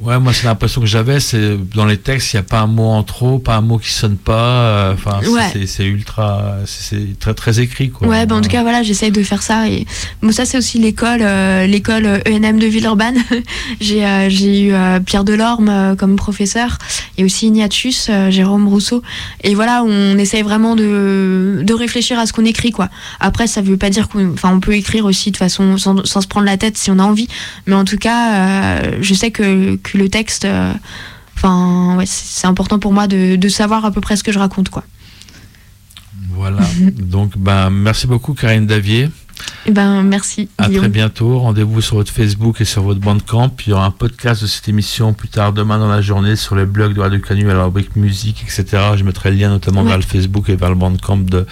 [0.00, 2.66] Ouais, moi, c'est l'impression que j'avais, c'est dans les textes, il n'y a pas un
[2.66, 4.32] mot en trop, pas un mot qui sonne pas.
[4.34, 5.40] euh, Enfin, c'est- Ouais.
[5.52, 8.08] c'est- c'est ultra, c'est très très écrit, quoi.
[8.08, 9.68] Ouais, bah en tout cas, voilà, j'essaye de faire ça.
[9.68, 9.86] Et
[10.22, 13.16] bon, ça, c'est aussi l'école, euh, l'école euh, ENM de Villeurbanne.
[13.80, 14.74] j'ai, euh, j'ai eu
[15.06, 16.78] Pierre Delorme comme professeur
[17.16, 19.02] et aussi Ignatius, Jérôme Rousseau.
[19.44, 22.88] Et voilà, on essaye vraiment de, de réfléchir à ce qu'on écrit, quoi.
[23.20, 26.20] Après, ça veut pas dire qu'on, enfin, on peut écrire aussi de façon sans, sans
[26.20, 27.28] se prendre la tête si on a envie.
[27.66, 28.51] Mais en tout cas,
[29.00, 30.72] je sais que, que le texte, euh,
[31.36, 34.38] enfin, ouais, c'est, important pour moi de, de savoir à peu près ce que je
[34.38, 34.84] raconte, quoi.
[36.30, 36.60] Voilà.
[36.98, 39.08] Donc, ben, merci beaucoup, Karine Davier.
[39.66, 40.48] Et ben, merci.
[40.58, 40.82] À Guillaume.
[40.82, 41.38] très bientôt.
[41.38, 43.50] Rendez-vous sur votre Facebook et sur votre Bandcamp.
[43.66, 46.54] Il y aura un podcast de cette émission plus tard demain dans la journée sur
[46.54, 48.64] les blogs de Radio Canu à la rubrique musique, etc.
[48.96, 49.88] Je mettrai le lien notamment Ouais.
[49.88, 51.46] vers le Facebook et vers le Bandcamp de,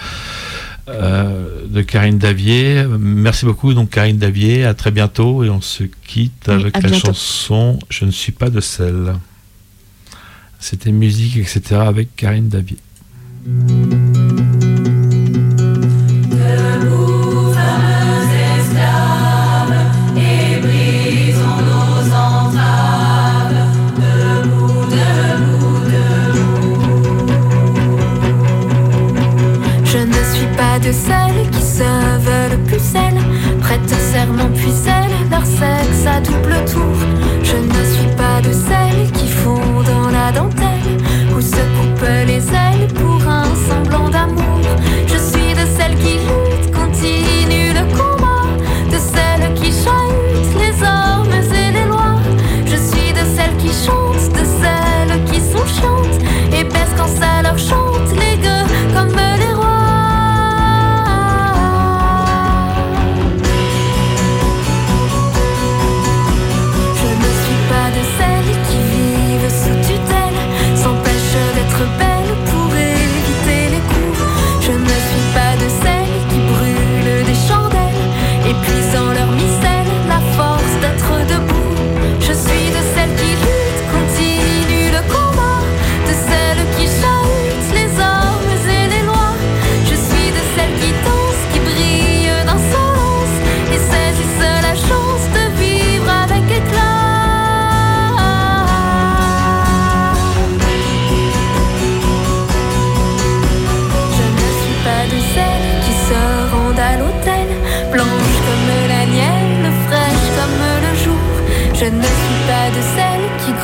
[0.91, 2.85] euh, de Karine Davier.
[2.99, 4.65] Merci beaucoup, donc Karine Davier.
[4.65, 7.07] À très bientôt et on se quitte Oui, avec la bientôt.
[7.07, 9.13] chanson Je ne suis pas de celle.
[10.59, 11.61] C'était musique, etc.
[11.75, 12.77] avec Karine Davier.
[30.93, 33.21] Celles qui se veulent plus celles,
[33.61, 37.20] prêtent serment puis celles, leur sexe à double tour.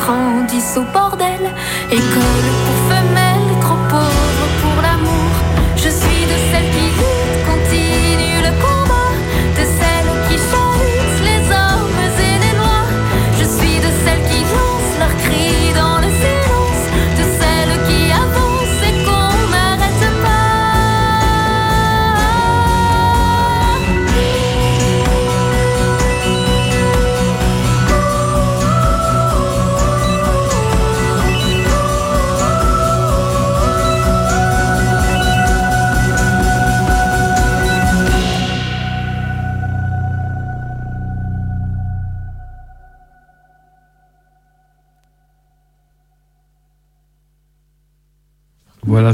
[0.08, 1.50] Grandissent au bordel,
[1.90, 2.57] école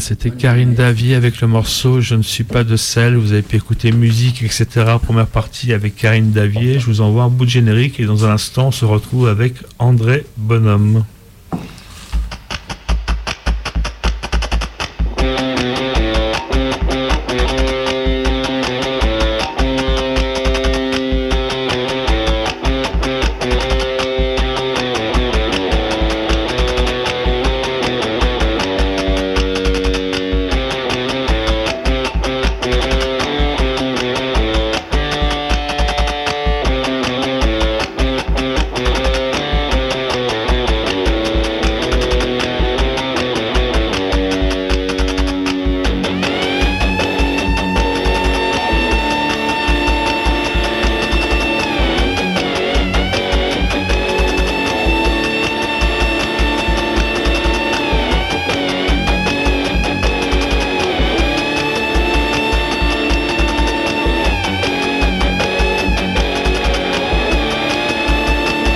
[0.00, 3.16] C'était Karine Davier avec le morceau Je ne suis pas de sel.
[3.16, 4.66] Vous avez pu écouter musique, etc.
[5.02, 6.78] Première partie avec Karine Davier.
[6.78, 9.54] Je vous envoie un bout de générique et dans un instant, on se retrouve avec
[9.78, 11.04] André Bonhomme.